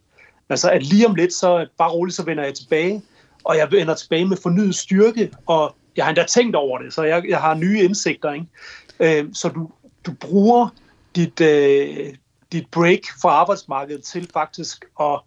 [0.48, 3.02] Altså at lige om lidt, så bare roligt, så vender jeg tilbage,
[3.44, 7.02] og jeg vender tilbage med fornyet styrke, og jeg har endda tænkt over det, så
[7.02, 8.32] jeg, jeg har nye indsigter.
[8.32, 8.46] Ikke?
[9.00, 9.70] Øh, så du,
[10.06, 10.68] du bruger
[11.16, 12.14] dit, øh,
[12.52, 15.20] dit break fra arbejdsmarkedet til faktisk at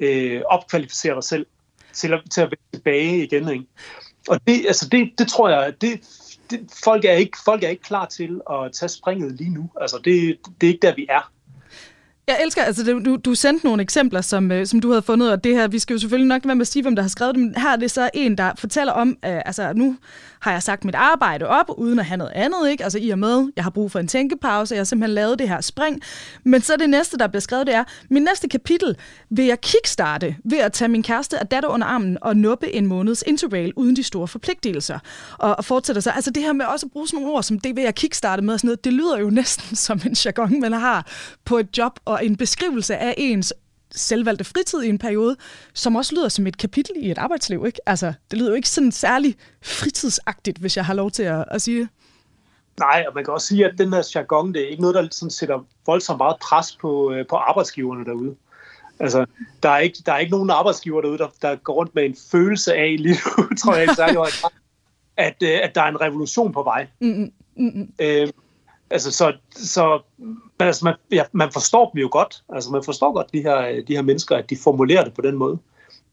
[0.00, 1.46] øh, opkvalificere dig selv,
[1.92, 3.48] til at, til at vende tilbage igen.
[3.48, 3.64] Ikke?
[4.28, 6.00] Og det, altså det, det tror jeg, det,
[6.50, 9.70] det, folk, er ikke, folk er ikke klar til at tage springet lige nu.
[9.80, 11.32] Altså det, det er ikke der, vi er.
[12.26, 15.44] Jeg elsker, altså du, du sendte nogle eksempler, som, øh, som du havde fundet, og
[15.44, 17.34] det her, vi skal jo selvfølgelig nok være med at sige, hvem der har skrevet
[17.34, 19.96] det, men her er det så en, der fortæller om, øh, altså nu
[20.42, 22.84] har jeg sagt mit arbejde op, uden at have noget andet, ikke?
[22.84, 25.48] Altså i og med, jeg har brug for en tænkepause, jeg har simpelthen lavet det
[25.48, 26.00] her spring.
[26.44, 28.96] Men så det næste, der bliver skrevet, det er, min næste kapitel
[29.30, 32.86] vil jeg kickstarte ved at tage min kæreste og datter under armen og nuppe en
[32.86, 34.98] måneds interrail uden de store forpligtelser.
[35.38, 37.58] Og, og fortsætter så, altså det her med også at bruge sådan nogle ord som
[37.58, 40.60] det vil jeg kickstarte med og sådan noget, det lyder jo næsten som en jargon,
[40.60, 41.06] man har
[41.44, 43.54] på et job og en beskrivelse af ens
[43.94, 45.36] selvvalgte fritid i en periode,
[45.74, 47.66] som også lyder som et kapitel i et arbejdsliv.
[47.66, 47.80] Ikke?
[47.86, 51.62] Altså, det lyder jo ikke sådan særlig fritidsagtigt, hvis jeg har lov til at, at
[51.62, 51.88] sige det.
[52.78, 55.08] Nej, og man kan også sige, at den her jargon, det er ikke noget, der
[55.10, 58.36] sådan sætter voldsomt meget pres på, øh, på arbejdsgiverne derude.
[59.00, 59.26] Altså,
[59.62, 62.16] der er ikke, der er ikke nogen arbejdsgiver derude, der, der går rundt med en
[62.30, 64.18] følelse af lige nu, tror jeg, særlig
[65.16, 66.86] at, øh, at der er en revolution på vej.
[67.00, 67.32] Mm-hmm.
[67.56, 67.92] Mm-hmm.
[67.98, 68.28] Øh,
[68.92, 70.00] altså, så, så
[70.58, 72.42] altså, man, ja, man forstår dem jo godt.
[72.48, 75.36] Altså, man forstår godt de her, de her mennesker, at de formulerer det på den
[75.36, 75.58] måde.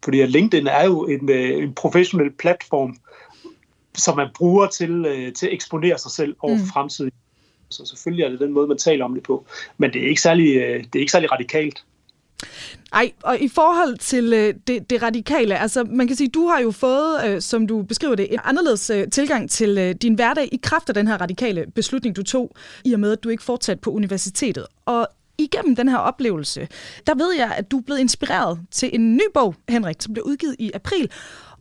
[0.04, 2.98] Fordi at LinkedIn er jo en, øh, en professionel platform,
[3.98, 6.66] som man bruger til, øh, til at eksponere sig selv over mm.
[6.74, 7.12] fremtiden.
[7.70, 9.46] Så selvfølgelig er det den måde, man taler om det på.
[9.78, 11.84] Men det er ikke særlig, øh, det er ikke særlig radikalt.
[12.94, 16.60] Ej, og i forhold til øh, det, det radikale, altså man kan sige, du har
[16.60, 20.50] jo fået, øh, som du beskriver det, en anderledes øh, tilgang til øh, din hverdag
[20.52, 23.44] i kraft af den her radikale beslutning, du tog, i og med, at du ikke
[23.44, 24.68] fortsat på universitetet.
[24.86, 26.68] Og igennem den her oplevelse,
[27.08, 30.24] der ved jeg, at du er blevet inspireret til en ny bog, Henrik, som blev
[30.26, 31.12] udgivet i april,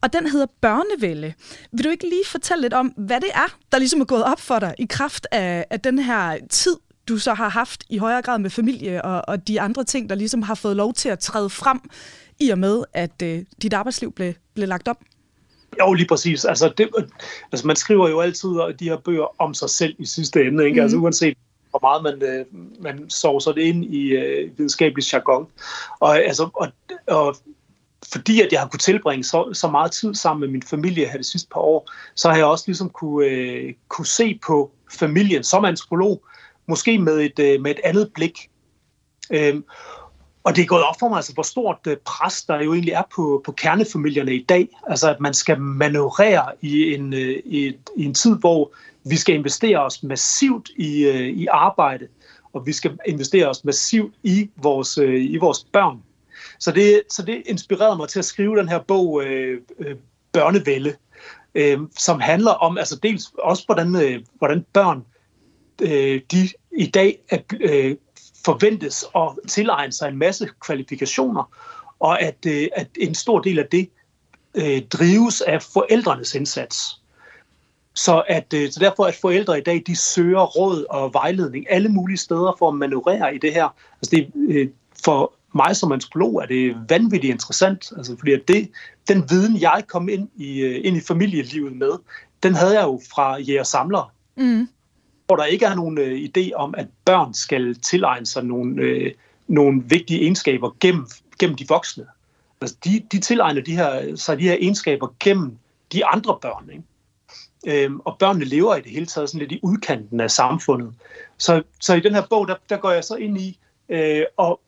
[0.01, 1.35] og den hedder Børnevælde.
[1.73, 4.41] Vil du ikke lige fortælle lidt om, hvad det er, der ligesom er gået op
[4.41, 6.77] for dig i kraft af, af den her tid,
[7.09, 10.15] du så har haft i højere grad med familie og, og de andre ting, der
[10.15, 11.81] ligesom har fået lov til at træde frem,
[12.41, 14.97] i og med, at øh, dit arbejdsliv blev, blev lagt op?
[15.81, 16.45] Jo, lige præcis.
[16.45, 16.89] Altså, det,
[17.53, 18.49] altså, man skriver jo altid
[18.79, 20.81] de her bøger om sig selv i sidste ende, ikke?
[20.81, 20.83] Mm.
[20.83, 21.39] Altså, uanset
[21.71, 22.45] hvor meget man, øh,
[22.83, 25.47] man sovser det ind i øh, videnskabelig jargon.
[26.01, 26.69] Og, altså, og,
[27.07, 27.37] og
[28.13, 31.19] fordi at jeg har kunne tilbringe så, så meget tid sammen med min familie her
[31.19, 35.45] de sidste par år, så har jeg også ligesom kunne, øh, kunne se på familien
[35.45, 36.25] som antropolog,
[36.69, 38.51] måske med et, øh, med et andet blik.
[39.31, 39.65] Øhm,
[40.45, 42.93] og det er gået op for mig, altså, hvor stort øh, pres der jo egentlig
[42.93, 44.69] er på, på kernefamilierne i dag.
[44.87, 48.73] Altså at man skal manøvrere i en, øh, i, i en tid, hvor
[49.05, 52.09] vi skal investere os massivt i, i arbejde,
[52.53, 56.03] og vi skal investere os massivt i vores, i vores børn.
[56.59, 59.61] Så det, så det inspirerede mig til at skrive den her bog, øh,
[60.33, 60.95] Børnevælde,
[61.55, 65.05] øh, som handler om altså dels også, hvordan, øh, hvordan børn
[65.83, 66.49] øh, de
[66.79, 67.97] i dag er, øh,
[68.45, 71.51] forventes at tilegne sig en masse kvalifikationer,
[71.99, 73.89] og at, øh, at en stor del af det
[74.55, 77.01] øh, drives af forældrenes indsats.
[77.95, 81.89] Så, at, øh, så derfor at forældre i dag, de søger råd og vejledning alle
[81.89, 83.69] mulige steder for at manøvrere i det her.
[84.03, 84.69] Altså det, øh,
[85.05, 88.71] for mig som antropolog er det vanvittigt interessant, altså fordi at det,
[89.09, 91.93] den viden, jeg kom ind i, øh, ind i familielivet med,
[92.43, 94.13] den havde jeg jo fra jæger samler.
[94.37, 94.69] Mm
[95.29, 99.13] hvor der ikke er nogen øh, idé om, at børn skal tilegne sig nogle, øh,
[99.49, 101.07] nogle vigtige egenskaber gennem,
[101.39, 102.07] gennem de voksne.
[102.61, 105.59] Altså, de, de tilegner de her, sig de her egenskaber gennem
[105.93, 106.71] de andre børn.
[106.71, 107.85] Ikke?
[107.85, 110.95] Øhm, og børnene lever i det hele taget sådan lidt i udkanten af samfundet.
[111.39, 113.59] Så, så i den her bog, der, der går jeg så ind i,
[113.89, 114.61] øh, og,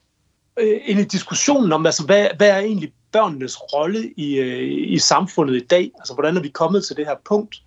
[0.56, 4.98] øh, ind i diskussionen om, altså, hvad, hvad er egentlig børnenes rolle i, øh, i
[4.98, 5.90] samfundet i dag?
[5.98, 7.62] Altså, hvordan er vi kommet til det her punkt,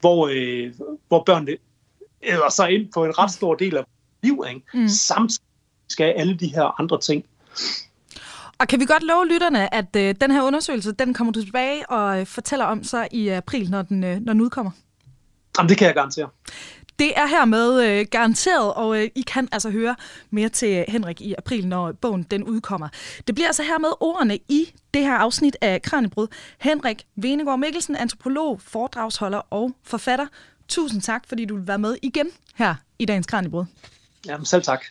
[0.00, 0.72] hvor, øh,
[1.08, 1.56] hvor børnene
[2.26, 3.84] æder sig ind på en ret stor del af
[4.22, 4.62] liv, ikke?
[4.74, 4.88] Mm.
[4.88, 5.44] samtidig
[5.88, 7.24] skal alle de her andre ting.
[8.58, 11.90] Og kan vi godt love lytterne, at øh, den her undersøgelse, den kommer du tilbage
[11.90, 14.70] og øh, fortæller om så i april, når den, øh, når den udkommer?
[15.58, 16.28] Jamen, det kan jeg garantere.
[16.98, 19.96] Det er hermed øh, garanteret, og øh, I kan altså høre
[20.30, 22.88] mere til Henrik i april, når bogen den udkommer.
[23.26, 26.26] Det bliver altså hermed ordene i det her afsnit af Kranjebrud.
[26.58, 30.26] Henrik Venegård Mikkelsen, antropolog, foredragsholder og forfatter.
[30.74, 33.64] Tusind tak, fordi du vil være med igen her i dagens Kranjebrud.
[34.26, 34.84] Jamen selv tak.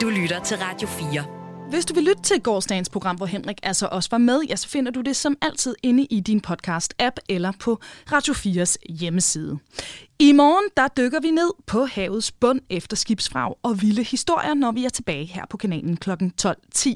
[0.00, 1.24] Du lytter til Radio 4.
[1.70, 4.68] Hvis du vil lytte til gårdsdagens program, hvor Henrik altså også var med, ja, så
[4.68, 7.80] finder du det som altid inde i din podcast-app eller på
[8.12, 9.58] Radio 4's hjemmeside.
[10.18, 14.72] I morgen der dykker vi ned på havets bund efter skibsfrag og vilde historier, når
[14.72, 16.10] vi er tilbage her på kanalen kl.
[16.10, 16.94] 12.10.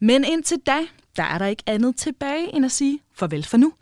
[0.00, 0.78] Men indtil da,
[1.16, 3.72] der er der ikke andet tilbage end at sige farvel for nu.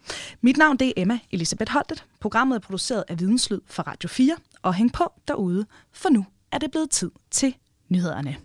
[0.40, 2.04] Mit navn det er Emma Elisabeth Holtet.
[2.20, 4.36] Programmet er produceret af Videnslyd for Radio 4.
[4.62, 7.56] Og hæng på derude, for nu er det blevet tid til
[7.88, 8.36] nyhederne.